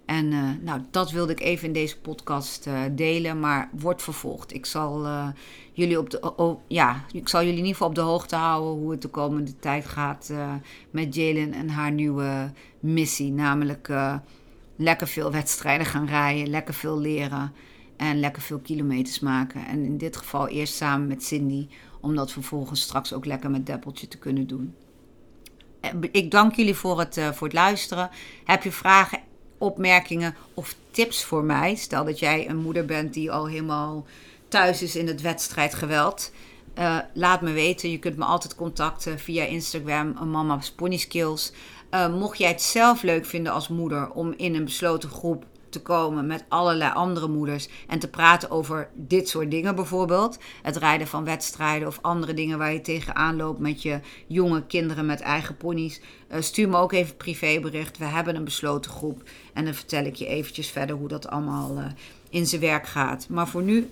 En 0.07 0.33
uh, 0.33 0.51
nou, 0.61 0.81
dat 0.91 1.11
wilde 1.11 1.33
ik 1.33 1.41
even 1.41 1.67
in 1.67 1.73
deze 1.73 2.01
podcast 2.01 2.67
uh, 2.67 2.81
delen, 2.93 3.41
maar 3.41 3.69
wordt 3.73 4.03
vervolgd. 4.03 4.55
Ik 4.55 4.67
zal, 4.67 5.05
uh, 5.05 5.29
jullie 5.73 5.99
op 5.99 6.11
de, 6.11 6.57
ja, 6.67 7.05
ik 7.13 7.29
zal 7.29 7.41
jullie 7.41 7.59
in 7.59 7.65
ieder 7.65 7.77
geval 7.77 7.89
op 7.89 7.95
de 7.95 8.01
hoogte 8.01 8.37
houden 8.37 8.83
hoe 8.83 8.91
het 8.91 9.03
de 9.03 9.09
komende 9.09 9.59
tijd 9.59 9.87
gaat 9.87 10.33
met 10.91 11.15
Jalen 11.15 11.53
en 11.53 11.69
haar 11.69 11.93
nieuwe 11.93 12.51
missie. 12.81 13.33
Namelijk 13.33 13.91
lekker 14.77 15.07
veel 15.07 15.31
wedstrijden 15.33 15.87
gaan 15.87 16.07
rijden, 16.07 16.49
lekker 16.49 16.75
veel 16.75 16.99
leren 16.99 17.53
en 17.97 18.21
lekker 18.21 18.43
veel 18.43 18.59
kilometers 18.59 19.21
maken. 19.21 19.67
En 19.67 19.85
in 19.85 19.99
dit 19.99 20.17
geval 20.17 20.49
eerst 20.49 20.75
samen 20.75 21.07
met 21.07 21.25
Cindy, 21.25 21.69
om 22.01 22.15
dat 22.15 22.33
vervolgens 22.33 22.81
straks 22.81 23.13
ook 23.13 23.25
lekker 23.25 23.51
met 23.51 23.67
Deppeltje 23.67 24.09
te 24.09 24.19
kunnen 24.19 24.47
doen. 24.47 24.75
Ik 26.11 26.31
dank 26.31 26.55
jullie 26.55 26.75
voor 26.75 26.99
het, 26.99 27.21
voor 27.33 27.47
het 27.47 27.57
luisteren. 27.57 28.11
Heb 28.45 28.63
je 28.63 28.73
vragen? 28.73 29.19
Opmerkingen 29.59 30.35
of 30.55 30.75
tips 30.91 31.25
voor 31.25 31.45
mij. 31.45 31.75
Stel 31.75 32.05
dat 32.05 32.19
jij 32.19 32.49
een 32.49 32.57
moeder 32.57 32.85
bent 32.85 33.15
die 33.15 33.33
al 33.33 33.49
helemaal 33.49 34.07
thuis 34.49 34.83
is 34.83 34.97
in 34.97 35.07
het 35.07 35.21
wedstrijdgeweld. 35.21 36.33
Uh, 36.79 36.99
laat 37.15 37.41
me 37.41 37.53
weten. 37.53 37.91
Je 37.91 37.99
kunt 37.99 38.17
me 38.17 38.25
altijd 38.25 38.55
contacten 38.55 39.19
via 39.19 39.45
Instagram, 39.45 40.29
Mama's 40.31 40.71
Pony. 40.71 41.01
Uh, 41.13 42.09
mocht 42.09 42.39
jij 42.39 42.49
het 42.49 42.63
zelf 42.63 43.03
leuk 43.03 43.27
vinden 43.27 43.53
als 43.53 43.69
moeder 43.69 44.11
om 44.11 44.35
in 44.37 44.55
een 44.55 44.65
besloten 44.65 45.11
groep 45.11 45.45
te 45.77 45.83
komen 45.83 46.27
met 46.27 46.45
allerlei 46.49 46.93
andere 46.93 47.29
moeders 47.29 47.69
en 47.89 47.99
te 47.99 48.09
praten 48.09 48.51
over 48.51 48.89
dit 48.95 49.29
soort 49.29 49.51
dingen 49.51 49.75
bijvoorbeeld. 49.75 50.39
Het 50.63 50.77
rijden 50.77 51.07
van 51.07 51.25
wedstrijden 51.25 51.89
of 51.89 51.99
andere 52.03 52.35
dingen 52.35 52.59
waar 52.59 52.73
je 52.73 52.81
tegenaan 52.81 53.37
loopt 53.37 53.59
met 53.59 53.83
je 53.83 54.01
jonge 54.27 54.67
kinderen 54.67 55.07
met 55.07 55.21
eigen 55.21 55.57
ponies. 55.57 56.01
Uh, 56.31 56.41
stuur 56.41 56.69
me 56.69 56.77
ook 56.77 56.93
even 56.93 57.17
privébericht. 57.17 57.99
We 57.99 58.05
hebben 58.05 58.37
een 58.37 58.45
besloten 58.45 58.91
groep 58.91 59.23
en 59.55 59.65
dan 59.65 59.75
vertel 59.75 60.05
ik 60.05 60.15
je 60.15 60.27
eventjes 60.27 60.71
verder 60.71 60.97
hoe 60.97 61.09
dat 61.09 61.29
allemaal 61.29 61.77
uh, 61.77 61.85
in 62.31 62.47
zijn 62.47 62.61
werk 62.61 62.87
gaat. 62.87 63.29
Maar 63.29 63.49
voor 63.49 63.63
nu 63.63 63.91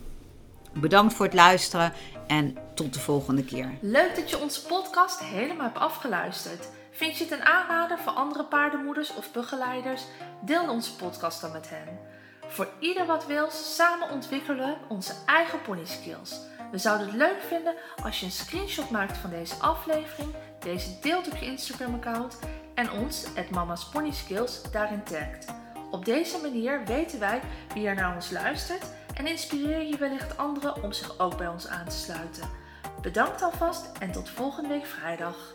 bedankt 0.73 1.15
voor 1.15 1.25
het 1.25 1.35
luisteren 1.35 1.93
en 2.27 2.57
tot 2.75 2.95
de 2.95 3.01
volgende 3.01 3.45
keer. 3.45 3.71
Leuk 3.81 4.17
dat 4.17 4.31
je 4.31 4.39
onze 4.39 4.67
podcast 4.67 5.21
helemaal 5.21 5.67
hebt 5.67 5.79
afgeluisterd. 5.79 6.69
Vind 6.95 7.17
je 7.17 7.25
het 7.25 7.33
een 7.33 7.45
aanrader 7.45 7.99
voor 7.99 8.13
andere 8.13 8.45
paardenmoeders 8.45 9.15
of 9.15 9.33
begeleiders? 9.33 10.03
Deel 10.41 10.69
onze 10.71 10.97
podcast 10.97 11.41
dan 11.41 11.53
met 11.53 11.71
hen. 11.71 11.99
Voor 12.47 12.69
ieder 12.79 13.07
wat 13.07 13.27
wil, 13.27 13.51
samen 13.51 14.11
ontwikkelen 14.11 14.67
we 14.67 14.77
onze 14.89 15.15
eigen 15.27 15.63
pony 15.63 15.85
skills. 15.85 16.41
We 16.71 16.79
zouden 16.79 17.07
het 17.07 17.17
leuk 17.17 17.43
vinden 17.49 17.75
als 18.03 18.21
je 18.21 18.27
een 18.27 18.33
screenshot 18.33 18.91
maakt 18.91 19.17
van 19.17 19.31
deze 19.31 19.55
aflevering, 19.55 20.35
deze 20.59 20.99
deelt 21.01 21.27
op 21.27 21.37
je 21.37 21.47
Instagram 21.47 21.95
account 21.95 22.39
en 22.75 22.91
ons, 22.91 23.27
het 23.35 23.51
Mama's 23.51 23.89
Pony 23.89 24.13
Skills, 24.13 24.63
daarin 24.71 25.05
tagt. 25.05 25.55
Op 25.91 26.05
deze 26.05 26.39
manier 26.39 26.85
weten 26.85 27.21
wij 27.21 27.41
wie 27.73 27.87
er 27.87 27.95
naar 27.95 28.15
ons 28.15 28.31
luistert 28.31 28.85
en 29.15 29.27
inspireer 29.27 29.83
je 29.83 29.97
wellicht 29.97 30.37
anderen 30.37 30.83
om 30.83 30.93
zich 30.93 31.19
ook 31.19 31.37
bij 31.37 31.49
ons 31.49 31.69
aan 31.69 31.89
te 31.89 31.97
sluiten. 31.97 32.51
Bedankt 33.03 33.43
alvast 33.43 33.99
en 33.99 34.13
tot 34.13 34.31
volgende 34.31 34.69
week 34.69 34.87
vrijdag. 34.87 35.54